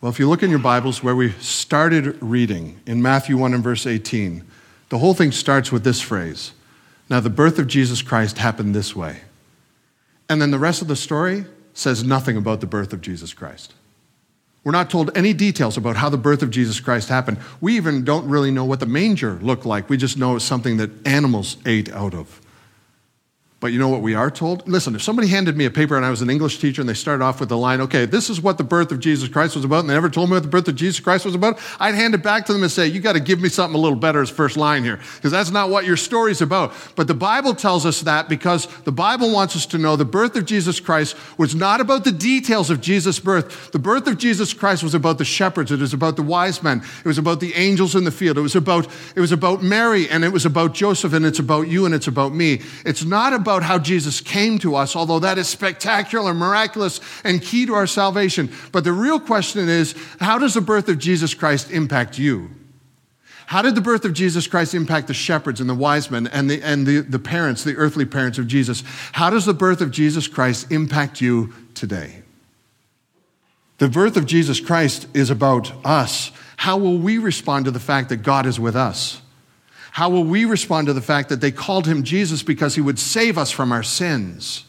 Well, 0.00 0.10
if 0.10 0.18
you 0.18 0.26
look 0.26 0.42
in 0.42 0.48
your 0.48 0.58
Bibles 0.58 1.02
where 1.02 1.16
we 1.16 1.32
started 1.32 2.16
reading 2.22 2.80
in 2.86 3.02
Matthew 3.02 3.36
1 3.36 3.52
and 3.52 3.62
verse 3.62 3.86
18, 3.86 4.42
the 4.88 4.98
whole 4.98 5.14
thing 5.14 5.32
starts 5.32 5.70
with 5.70 5.84
this 5.84 6.00
phrase 6.00 6.52
Now, 7.10 7.20
the 7.20 7.28
birth 7.28 7.58
of 7.58 7.66
Jesus 7.66 8.00
Christ 8.00 8.38
happened 8.38 8.74
this 8.74 8.96
way. 8.96 9.20
And 10.30 10.40
then 10.40 10.50
the 10.50 10.58
rest 10.58 10.80
of 10.80 10.88
the 10.88 10.96
story 10.96 11.44
says 11.76 12.02
nothing 12.02 12.36
about 12.36 12.60
the 12.60 12.66
birth 12.66 12.92
of 12.92 13.00
Jesus 13.02 13.34
Christ. 13.34 13.74
We're 14.64 14.72
not 14.72 14.90
told 14.90 15.16
any 15.16 15.32
details 15.32 15.76
about 15.76 15.96
how 15.96 16.08
the 16.08 16.18
birth 16.18 16.42
of 16.42 16.50
Jesus 16.50 16.80
Christ 16.80 17.08
happened. 17.08 17.38
We 17.60 17.76
even 17.76 18.02
don't 18.02 18.28
really 18.28 18.50
know 18.50 18.64
what 18.64 18.80
the 18.80 18.86
manger 18.86 19.38
looked 19.42 19.64
like. 19.64 19.88
We 19.88 19.96
just 19.96 20.16
know 20.16 20.36
it's 20.36 20.44
something 20.44 20.78
that 20.78 20.90
animals 21.06 21.58
ate 21.66 21.92
out 21.92 22.14
of. 22.14 22.40
But 23.58 23.72
you 23.72 23.78
know 23.78 23.88
what 23.88 24.02
we 24.02 24.14
are 24.14 24.30
told? 24.30 24.68
Listen, 24.68 24.94
if 24.94 25.00
somebody 25.00 25.28
handed 25.28 25.56
me 25.56 25.64
a 25.64 25.70
paper 25.70 25.96
and 25.96 26.04
I 26.04 26.10
was 26.10 26.20
an 26.20 26.28
English 26.28 26.58
teacher 26.58 26.82
and 26.82 26.88
they 26.88 26.94
started 26.94 27.24
off 27.24 27.40
with 27.40 27.48
the 27.48 27.56
line, 27.56 27.80
okay, 27.80 28.04
this 28.04 28.28
is 28.28 28.38
what 28.38 28.58
the 28.58 28.64
birth 28.64 28.92
of 28.92 29.00
Jesus 29.00 29.30
Christ 29.30 29.56
was 29.56 29.64
about, 29.64 29.80
and 29.80 29.88
they 29.88 29.94
never 29.94 30.10
told 30.10 30.28
me 30.28 30.34
what 30.34 30.42
the 30.42 30.48
birth 30.50 30.68
of 30.68 30.74
Jesus 30.74 31.00
Christ 31.00 31.24
was 31.24 31.34
about, 31.34 31.58
I'd 31.80 31.94
hand 31.94 32.14
it 32.14 32.22
back 32.22 32.44
to 32.46 32.52
them 32.52 32.62
and 32.62 32.70
say, 32.70 32.86
you 32.86 33.00
got 33.00 33.14
to 33.14 33.20
give 33.20 33.40
me 33.40 33.48
something 33.48 33.74
a 33.74 33.80
little 33.80 33.98
better 33.98 34.20
as 34.20 34.28
first 34.28 34.58
line 34.58 34.84
here, 34.84 35.00
because 35.16 35.32
that's 35.32 35.50
not 35.50 35.70
what 35.70 35.86
your 35.86 35.96
story's 35.96 36.42
about. 36.42 36.74
But 36.96 37.06
the 37.06 37.14
Bible 37.14 37.54
tells 37.54 37.86
us 37.86 38.02
that 38.02 38.28
because 38.28 38.66
the 38.82 38.92
Bible 38.92 39.32
wants 39.32 39.56
us 39.56 39.64
to 39.66 39.78
know 39.78 39.96
the 39.96 40.04
birth 40.04 40.36
of 40.36 40.44
Jesus 40.44 40.78
Christ 40.78 41.16
was 41.38 41.54
not 41.54 41.80
about 41.80 42.04
the 42.04 42.12
details 42.12 42.68
of 42.68 42.82
Jesus' 42.82 43.18
birth. 43.18 43.72
The 43.72 43.78
birth 43.78 44.06
of 44.06 44.18
Jesus 44.18 44.52
Christ 44.52 44.82
was 44.82 44.94
about 44.94 45.16
the 45.16 45.24
shepherds, 45.24 45.72
it 45.72 45.80
was 45.80 45.94
about 45.94 46.16
the 46.16 46.22
wise 46.22 46.62
men, 46.62 46.82
it 46.98 47.08
was 47.08 47.16
about 47.16 47.40
the 47.40 47.54
angels 47.54 47.94
in 47.96 48.04
the 48.04 48.10
field, 48.10 48.36
it 48.36 48.42
was 48.42 48.54
about, 48.54 48.86
it 49.14 49.20
was 49.20 49.32
about 49.32 49.62
Mary, 49.62 50.10
and 50.10 50.24
it 50.24 50.32
was 50.32 50.44
about 50.44 50.74
Joseph, 50.74 51.14
and 51.14 51.24
it's 51.24 51.38
about 51.38 51.68
you, 51.68 51.86
and 51.86 51.94
it's 51.94 52.06
about 52.06 52.34
me. 52.34 52.60
It's 52.84 53.06
not 53.06 53.32
about 53.32 53.45
about 53.46 53.62
how 53.62 53.78
Jesus 53.78 54.20
came 54.20 54.58
to 54.58 54.74
us, 54.74 54.96
although 54.96 55.20
that 55.20 55.38
is 55.38 55.48
spectacular, 55.48 56.34
miraculous, 56.34 57.00
and 57.22 57.40
key 57.40 57.64
to 57.66 57.74
our 57.74 57.86
salvation. 57.86 58.50
But 58.72 58.82
the 58.82 58.92
real 58.92 59.20
question 59.20 59.68
is 59.68 59.94
how 60.18 60.38
does 60.38 60.54
the 60.54 60.60
birth 60.60 60.88
of 60.88 60.98
Jesus 60.98 61.32
Christ 61.32 61.70
impact 61.70 62.18
you? 62.18 62.50
How 63.46 63.62
did 63.62 63.76
the 63.76 63.80
birth 63.80 64.04
of 64.04 64.12
Jesus 64.12 64.48
Christ 64.48 64.74
impact 64.74 65.06
the 65.06 65.14
shepherds 65.14 65.60
and 65.60 65.70
the 65.70 65.74
wise 65.74 66.10
men 66.10 66.26
and, 66.26 66.50
the, 66.50 66.60
and 66.60 66.84
the, 66.84 67.00
the 67.02 67.20
parents, 67.20 67.62
the 67.62 67.76
earthly 67.76 68.04
parents 68.04 68.38
of 68.38 68.48
Jesus? 68.48 68.82
How 69.12 69.30
does 69.30 69.46
the 69.46 69.54
birth 69.54 69.80
of 69.80 69.92
Jesus 69.92 70.26
Christ 70.26 70.72
impact 70.72 71.20
you 71.20 71.52
today? 71.74 72.24
The 73.78 73.88
birth 73.88 74.16
of 74.16 74.26
Jesus 74.26 74.58
Christ 74.58 75.06
is 75.14 75.30
about 75.30 75.72
us. 75.84 76.32
How 76.56 76.76
will 76.78 76.98
we 76.98 77.18
respond 77.18 77.66
to 77.66 77.70
the 77.70 77.78
fact 77.78 78.08
that 78.08 78.24
God 78.24 78.46
is 78.46 78.58
with 78.58 78.74
us? 78.74 79.22
How 79.96 80.10
will 80.10 80.24
we 80.24 80.44
respond 80.44 80.88
to 80.88 80.92
the 80.92 81.00
fact 81.00 81.30
that 81.30 81.40
they 81.40 81.50
called 81.50 81.86
him 81.86 82.02
Jesus 82.02 82.42
because 82.42 82.74
he 82.74 82.82
would 82.82 82.98
save 82.98 83.38
us 83.38 83.50
from 83.50 83.72
our 83.72 83.82
sins? 83.82 84.66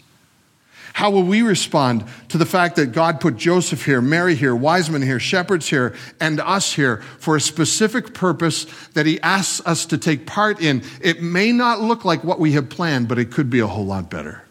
How 0.94 1.10
will 1.10 1.24
we 1.24 1.42
respond 1.42 2.06
to 2.30 2.38
the 2.38 2.46
fact 2.46 2.78
that 2.78 2.94
God 2.94 3.20
put 3.20 3.36
Joseph 3.36 3.84
here, 3.84 4.00
Mary 4.00 4.36
here, 4.36 4.56
wise 4.56 4.90
men 4.90 5.02
here, 5.02 5.20
shepherds 5.20 5.68
here, 5.68 5.94
and 6.22 6.40
us 6.40 6.72
here 6.72 7.02
for 7.20 7.36
a 7.36 7.42
specific 7.42 8.14
purpose 8.14 8.68
that 8.94 9.06
he 9.06 9.20
asks 9.20 9.62
us 9.68 9.86
to 9.88 9.98
take 9.98 10.28
part 10.28 10.62
in? 10.62 10.82
It 11.02 11.22
may 11.22 11.52
not 11.52 11.82
look 11.82 12.06
like 12.06 12.24
what 12.24 12.40
we 12.40 12.54
have 12.54 12.70
planned, 12.70 13.10
but 13.10 13.20
it 13.20 13.30
could 13.30 13.50
be 13.50 13.60
a 13.60 13.68
whole 13.68 13.86
lot 13.86 14.10
better. 14.10 14.44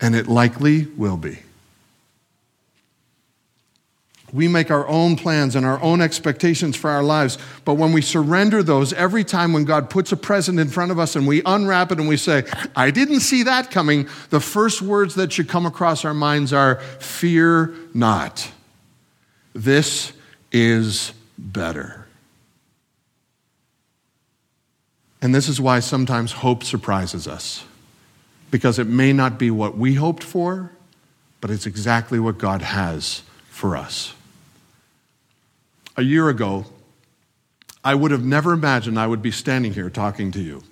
And 0.00 0.16
it 0.16 0.26
likely 0.26 0.86
will 0.96 1.18
be. 1.18 1.38
We 4.32 4.46
make 4.46 4.70
our 4.70 4.86
own 4.86 5.16
plans 5.16 5.56
and 5.56 5.66
our 5.66 5.80
own 5.82 6.00
expectations 6.00 6.76
for 6.76 6.90
our 6.90 7.02
lives. 7.02 7.36
But 7.64 7.74
when 7.74 7.92
we 7.92 8.00
surrender 8.00 8.62
those, 8.62 8.92
every 8.92 9.24
time 9.24 9.52
when 9.52 9.64
God 9.64 9.90
puts 9.90 10.12
a 10.12 10.16
present 10.16 10.60
in 10.60 10.68
front 10.68 10.92
of 10.92 10.98
us 10.98 11.16
and 11.16 11.26
we 11.26 11.42
unwrap 11.44 11.90
it 11.90 11.98
and 11.98 12.08
we 12.08 12.16
say, 12.16 12.44
I 12.76 12.90
didn't 12.90 13.20
see 13.20 13.42
that 13.44 13.70
coming, 13.70 14.08
the 14.30 14.40
first 14.40 14.82
words 14.82 15.16
that 15.16 15.32
should 15.32 15.48
come 15.48 15.66
across 15.66 16.04
our 16.04 16.14
minds 16.14 16.52
are, 16.52 16.76
Fear 17.00 17.74
not. 17.92 18.50
This 19.52 20.12
is 20.52 21.12
better. 21.36 22.06
And 25.22 25.34
this 25.34 25.48
is 25.48 25.60
why 25.60 25.80
sometimes 25.80 26.32
hope 26.32 26.62
surprises 26.64 27.26
us, 27.26 27.64
because 28.50 28.78
it 28.78 28.86
may 28.86 29.12
not 29.12 29.38
be 29.38 29.50
what 29.50 29.76
we 29.76 29.94
hoped 29.94 30.22
for, 30.22 30.72
but 31.40 31.50
it's 31.50 31.66
exactly 31.66 32.18
what 32.18 32.38
God 32.38 32.62
has 32.62 33.22
for 33.50 33.76
us 33.76 34.14
a 36.00 36.02
year 36.02 36.28
ago, 36.30 36.64
I 37.84 37.94
would 37.94 38.10
have 38.10 38.24
never 38.24 38.52
imagined 38.52 38.98
I 38.98 39.06
would 39.06 39.22
be 39.22 39.30
standing 39.30 39.74
here 39.74 39.90
talking 39.90 40.32
to 40.32 40.40
you. 40.40 40.62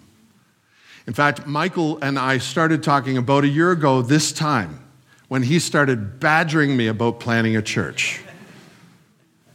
In 1.07 1.13
fact, 1.13 1.47
Michael 1.47 1.99
and 2.03 2.19
I 2.19 2.39
started 2.39 2.83
talking 2.83 3.17
about 3.17 3.45
a 3.45 3.49
year 3.49 3.71
ago 3.71 4.03
this 4.03 4.33
time 4.33 4.85
when 5.29 5.43
he 5.43 5.59
started 5.59 6.19
badgering 6.19 6.77
me 6.77 6.87
about 6.87 7.21
planning 7.21 7.57
a 7.57 7.63
church. 7.63 8.21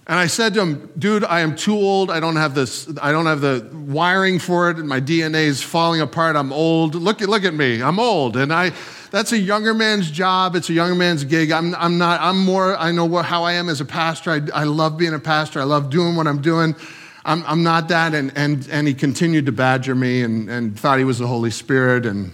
And 0.06 0.20
I 0.20 0.28
said 0.28 0.54
to 0.56 0.62
him, 0.62 0.92
dude, 0.98 1.24
I 1.24 1.40
am 1.40 1.56
too 1.56 1.76
old. 1.76 2.12
I 2.12 2.20
don't 2.20 2.36
have 2.36 2.54
this, 2.56 2.92
I 3.02 3.12
don't 3.12 3.26
have 3.26 3.42
the 3.42 3.68
wiring 3.74 4.38
for 4.38 4.70
it, 4.70 4.78
and 4.78 4.88
my 4.88 5.00
DNA 5.00 5.46
is 5.46 5.64
falling 5.64 6.02
apart. 6.02 6.36
I'm 6.36 6.52
old. 6.52 6.94
Look 6.94 7.22
at 7.22 7.30
look 7.30 7.46
at 7.46 7.54
me. 7.54 7.82
I'm 7.82 8.00
old. 8.00 8.36
And 8.36 8.54
I 8.54 8.74
that's 9.14 9.32
a 9.32 9.38
younger 9.38 9.76
man's 9.76 10.10
job. 10.10 10.56
It's 10.56 10.72
a 10.72 10.74
younger 10.74 10.96
man's 10.96 11.24
gig. 11.24 11.52
I'm, 11.52 11.76
I'm 11.76 12.00
not, 12.00 12.20
I'm 12.20 12.44
more, 12.44 12.76
I 12.76 12.92
know 12.92 13.06
what, 13.06 13.26
how 13.26 13.44
I 13.44 13.54
am 13.54 13.70
as 13.70 13.80
a 13.80 13.86
pastor. 13.86 14.32
I, 14.32 14.62
I 14.62 14.64
love 14.64 14.98
being 14.98 15.14
a 15.14 15.20
pastor. 15.20 15.62
I 15.62 15.66
love 15.66 15.92
doing 15.92 16.16
what 16.16 16.26
I'm 16.26 16.42
doing. 16.42 16.76
I'm, 17.24 17.44
I'm 17.46 17.62
not 17.62 17.90
that. 17.90 18.16
And, 18.16 18.36
and, 18.36 18.68
and 18.72 18.88
he 18.88 18.96
continued 18.96 19.46
to 19.46 19.52
badger 19.52 19.94
me 19.94 20.24
and, 20.24 20.50
and 20.50 20.80
thought 20.80 20.98
he 20.98 21.04
was 21.04 21.20
the 21.20 21.28
Holy 21.28 21.52
Spirit. 21.52 22.08
And 22.08 22.32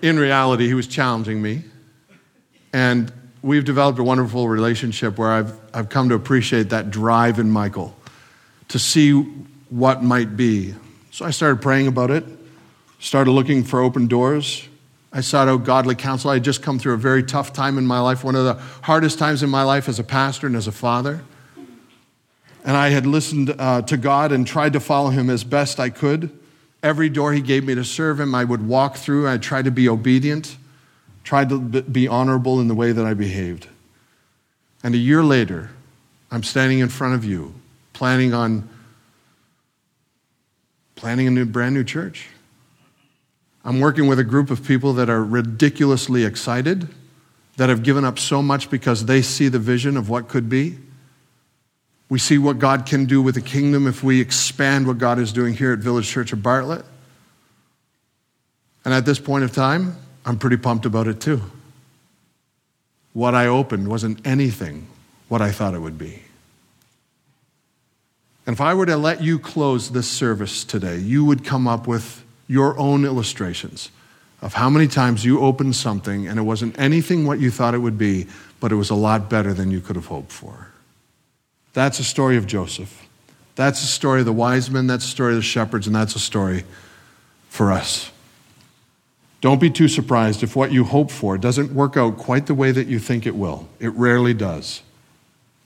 in 0.00 0.18
reality, 0.18 0.66
he 0.66 0.72
was 0.72 0.86
challenging 0.86 1.42
me. 1.42 1.64
And 2.72 3.12
we've 3.42 3.66
developed 3.66 3.98
a 3.98 4.04
wonderful 4.04 4.48
relationship 4.48 5.18
where 5.18 5.32
I've, 5.32 5.54
I've 5.74 5.90
come 5.90 6.08
to 6.08 6.14
appreciate 6.14 6.70
that 6.70 6.90
drive 6.90 7.38
in 7.38 7.50
Michael 7.50 7.94
to 8.68 8.78
see 8.78 9.20
what 9.68 10.02
might 10.02 10.34
be. 10.34 10.74
So 11.10 11.26
I 11.26 11.30
started 11.30 11.60
praying 11.60 11.88
about 11.88 12.10
it 12.10 12.24
started 13.02 13.32
looking 13.32 13.64
for 13.64 13.80
open 13.80 14.06
doors. 14.06 14.66
I 15.12 15.22
sought 15.22 15.48
out 15.48 15.64
godly 15.64 15.96
counsel. 15.96 16.30
I 16.30 16.34
had 16.34 16.44
just 16.44 16.62
come 16.62 16.78
through 16.78 16.94
a 16.94 16.98
very 16.98 17.24
tough 17.24 17.52
time 17.52 17.76
in 17.76 17.84
my 17.84 17.98
life, 17.98 18.22
one 18.22 18.36
of 18.36 18.44
the 18.44 18.54
hardest 18.82 19.18
times 19.18 19.42
in 19.42 19.50
my 19.50 19.64
life 19.64 19.88
as 19.88 19.98
a 19.98 20.04
pastor 20.04 20.46
and 20.46 20.54
as 20.54 20.68
a 20.68 20.72
father. 20.72 21.20
And 22.64 22.76
I 22.76 22.90
had 22.90 23.04
listened 23.04 23.56
uh, 23.58 23.82
to 23.82 23.96
God 23.96 24.30
and 24.30 24.46
tried 24.46 24.74
to 24.74 24.80
follow 24.80 25.10
Him 25.10 25.30
as 25.30 25.42
best 25.42 25.80
I 25.80 25.90
could. 25.90 26.30
Every 26.80 27.08
door 27.08 27.32
He 27.32 27.40
gave 27.40 27.64
me 27.64 27.74
to 27.74 27.84
serve 27.84 28.20
Him, 28.20 28.36
I 28.36 28.44
would 28.44 28.66
walk 28.66 28.96
through. 28.96 29.28
I 29.28 29.36
tried 29.36 29.64
to 29.64 29.72
be 29.72 29.88
obedient, 29.88 30.56
tried 31.24 31.48
to 31.48 31.58
be 31.58 32.06
honorable 32.06 32.60
in 32.60 32.68
the 32.68 32.74
way 32.74 32.92
that 32.92 33.04
I 33.04 33.14
behaved. 33.14 33.66
And 34.84 34.94
a 34.94 34.98
year 34.98 35.24
later, 35.24 35.70
I'm 36.30 36.44
standing 36.44 36.78
in 36.78 36.88
front 36.88 37.16
of 37.16 37.24
you, 37.24 37.52
planning 37.94 38.32
on 38.32 38.68
planning 40.94 41.26
a 41.26 41.30
new, 41.32 41.44
brand 41.44 41.74
new 41.74 41.82
church. 41.82 42.28
I'm 43.64 43.80
working 43.80 44.06
with 44.06 44.18
a 44.18 44.24
group 44.24 44.50
of 44.50 44.64
people 44.64 44.92
that 44.94 45.08
are 45.08 45.22
ridiculously 45.22 46.24
excited, 46.24 46.88
that 47.56 47.68
have 47.68 47.82
given 47.82 48.04
up 48.04 48.18
so 48.18 48.42
much 48.42 48.70
because 48.70 49.06
they 49.06 49.22
see 49.22 49.48
the 49.48 49.58
vision 49.58 49.96
of 49.96 50.08
what 50.08 50.28
could 50.28 50.48
be. 50.48 50.78
We 52.08 52.18
see 52.18 52.38
what 52.38 52.58
God 52.58 52.86
can 52.86 53.06
do 53.06 53.22
with 53.22 53.36
the 53.36 53.40
kingdom 53.40 53.86
if 53.86 54.02
we 54.02 54.20
expand 54.20 54.86
what 54.86 54.98
God 54.98 55.18
is 55.18 55.32
doing 55.32 55.54
here 55.54 55.72
at 55.72 55.78
Village 55.78 56.08
Church 56.08 56.32
of 56.32 56.42
Bartlett. 56.42 56.84
And 58.84 58.92
at 58.92 59.06
this 59.06 59.18
point 59.18 59.44
of 59.44 59.52
time, 59.52 59.96
I'm 60.26 60.38
pretty 60.38 60.56
pumped 60.56 60.86
about 60.86 61.06
it 61.06 61.20
too. 61.20 61.40
What 63.12 63.34
I 63.34 63.46
opened 63.46 63.88
wasn't 63.88 64.26
anything 64.26 64.88
what 65.28 65.40
I 65.40 65.52
thought 65.52 65.74
it 65.74 65.78
would 65.78 65.98
be. 65.98 66.22
And 68.46 68.54
if 68.54 68.60
I 68.60 68.74
were 68.74 68.86
to 68.86 68.96
let 68.96 69.22
you 69.22 69.38
close 69.38 69.90
this 69.90 70.08
service 70.08 70.64
today, 70.64 70.98
you 70.98 71.24
would 71.24 71.44
come 71.44 71.68
up 71.68 71.86
with 71.86 72.24
your 72.52 72.78
own 72.78 73.06
illustrations 73.06 73.90
of 74.42 74.52
how 74.52 74.68
many 74.68 74.86
times 74.86 75.24
you 75.24 75.40
opened 75.40 75.74
something 75.74 76.28
and 76.28 76.38
it 76.38 76.42
wasn't 76.42 76.78
anything 76.78 77.26
what 77.26 77.40
you 77.40 77.50
thought 77.50 77.72
it 77.72 77.78
would 77.78 77.96
be, 77.96 78.26
but 78.60 78.70
it 78.70 78.74
was 78.74 78.90
a 78.90 78.94
lot 78.94 79.30
better 79.30 79.54
than 79.54 79.70
you 79.70 79.80
could 79.80 79.96
have 79.96 80.04
hoped 80.06 80.30
for. 80.30 80.68
That's 81.72 81.98
a 81.98 82.04
story 82.04 82.36
of 82.36 82.46
Joseph. 82.46 83.06
That's 83.54 83.80
the 83.80 83.86
story 83.86 84.20
of 84.20 84.26
the 84.26 84.34
wise 84.34 84.70
men, 84.70 84.86
that's 84.86 85.04
the 85.04 85.10
story 85.10 85.32
of 85.32 85.36
the 85.36 85.42
shepherds, 85.42 85.86
and 85.86 85.96
that's 85.96 86.14
a 86.14 86.18
story 86.18 86.64
for 87.48 87.72
us. 87.72 88.10
Don't 89.40 89.60
be 89.60 89.70
too 89.70 89.88
surprised 89.88 90.42
if 90.42 90.54
what 90.54 90.72
you 90.72 90.84
hope 90.84 91.10
for 91.10 91.38
doesn't 91.38 91.72
work 91.72 91.96
out 91.96 92.18
quite 92.18 92.46
the 92.46 92.54
way 92.54 92.70
that 92.70 92.86
you 92.86 92.98
think 92.98 93.26
it 93.26 93.34
will. 93.34 93.66
It 93.80 93.94
rarely 93.94 94.34
does. 94.34 94.82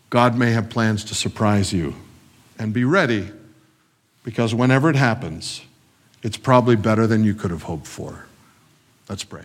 God 0.09 0.37
may 0.39 0.53
have 0.53 0.71
plans 0.71 1.03
to 1.07 1.17
surprise 1.17 1.73
you. 1.73 1.97
And 2.61 2.73
be 2.73 2.85
ready, 2.85 3.29
because 4.23 4.55
whenever 4.55 4.89
it 4.89 4.97
happens, 4.97 5.63
it's 6.27 6.37
probably 6.37 6.75
better 6.75 7.07
than 7.07 7.23
you 7.23 7.35
could 7.35 7.53
have 7.53 7.63
hoped 7.63 7.87
for. 7.87 8.27
Let's 9.09 9.23
pray. 9.23 9.45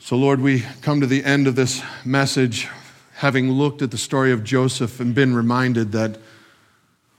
So, 0.00 0.16
Lord, 0.16 0.40
we 0.40 0.64
come 0.82 1.00
to 1.00 1.06
the 1.06 1.24
end 1.24 1.46
of 1.46 1.54
this 1.54 1.80
message 2.04 2.66
having 3.14 3.52
looked 3.52 3.80
at 3.80 3.92
the 3.92 3.96
story 3.96 4.32
of 4.32 4.42
Joseph 4.42 4.98
and 4.98 5.14
been 5.14 5.36
reminded 5.36 5.92
that 5.92 6.18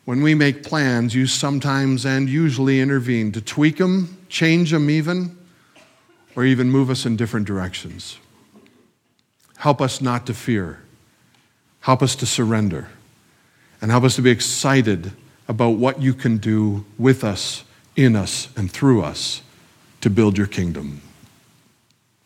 when 0.04 0.22
we 0.22 0.36
make 0.36 0.62
plans, 0.62 1.16
you 1.16 1.26
sometimes 1.26 2.06
and 2.06 2.28
usually 2.28 2.82
intervene 2.82 3.32
to 3.32 3.40
tweak 3.40 3.78
them, 3.78 4.18
change 4.28 4.72
them 4.72 4.90
even, 4.90 5.38
or 6.36 6.44
even 6.44 6.70
move 6.70 6.90
us 6.90 7.06
in 7.06 7.16
different 7.16 7.48
directions. 7.48 8.18
Help 9.56 9.80
us 9.80 10.02
not 10.02 10.26
to 10.26 10.34
fear. 10.34 10.82
Help 11.80 12.02
us 12.02 12.14
to 12.18 12.26
surrender. 12.26 12.90
And 13.82 13.90
help 13.90 14.04
us 14.04 14.18
to 14.18 14.22
be 14.22 14.32
excited 14.32 15.14
about 15.50 15.72
what 15.72 16.00
you 16.00 16.14
can 16.14 16.38
do 16.38 16.86
with 17.00 17.24
us, 17.24 17.64
in 17.96 18.16
us, 18.16 18.48
and 18.56 18.72
through 18.72 19.02
us 19.02 19.42
to 20.00 20.10
build 20.10 20.38
your 20.38 20.48
kingdom. 20.48 21.02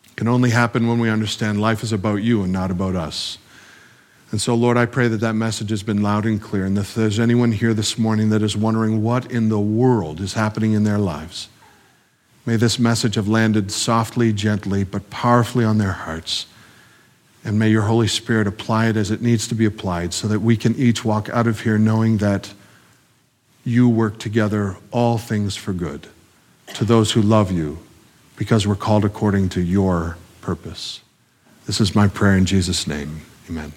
It 0.04 0.16
can 0.16 0.28
only 0.28 0.50
happen 0.50 0.86
when 0.86 1.00
we 1.00 1.08
understand 1.08 1.60
life 1.60 1.82
is 1.82 1.90
about 1.90 2.16
you 2.16 2.42
and 2.42 2.52
not 2.52 2.70
about 2.70 2.94
us. 2.94 3.38
And 4.30 4.40
so, 4.40 4.54
Lord, 4.54 4.76
I 4.76 4.84
pray 4.84 5.08
that 5.08 5.20
that 5.20 5.32
message 5.32 5.70
has 5.70 5.82
been 5.82 6.02
loud 6.02 6.26
and 6.26 6.40
clear. 6.40 6.66
And 6.66 6.76
if 6.76 6.94
there's 6.94 7.18
anyone 7.18 7.52
here 7.52 7.72
this 7.72 7.96
morning 7.96 8.28
that 8.28 8.42
is 8.42 8.56
wondering 8.56 9.02
what 9.02 9.30
in 9.32 9.48
the 9.48 9.60
world 9.60 10.20
is 10.20 10.34
happening 10.34 10.72
in 10.72 10.84
their 10.84 10.98
lives, 10.98 11.48
may 12.44 12.56
this 12.56 12.78
message 12.78 13.14
have 13.14 13.28
landed 13.28 13.70
softly, 13.70 14.32
gently, 14.34 14.84
but 14.84 15.08
powerfully 15.08 15.64
on 15.64 15.78
their 15.78 15.92
hearts. 15.92 16.46
And 17.42 17.58
may 17.58 17.70
your 17.70 17.82
Holy 17.82 18.08
Spirit 18.08 18.46
apply 18.46 18.88
it 18.88 18.96
as 18.96 19.10
it 19.10 19.22
needs 19.22 19.48
to 19.48 19.54
be 19.54 19.64
applied 19.64 20.12
so 20.12 20.28
that 20.28 20.40
we 20.40 20.58
can 20.58 20.74
each 20.76 21.04
walk 21.04 21.30
out 21.30 21.46
of 21.46 21.60
here 21.60 21.78
knowing 21.78 22.18
that 22.18 22.52
you 23.64 23.88
work 23.88 24.18
together 24.18 24.76
all 24.90 25.18
things 25.18 25.56
for 25.56 25.72
good 25.72 26.06
to 26.74 26.84
those 26.84 27.12
who 27.12 27.22
love 27.22 27.50
you 27.50 27.78
because 28.36 28.66
we're 28.66 28.74
called 28.74 29.04
according 29.04 29.48
to 29.48 29.60
your 29.60 30.16
purpose. 30.40 31.00
This 31.66 31.80
is 31.80 31.94
my 31.94 32.08
prayer 32.08 32.36
in 32.36 32.44
Jesus' 32.44 32.86
name. 32.86 33.22
Amen. 33.48 33.72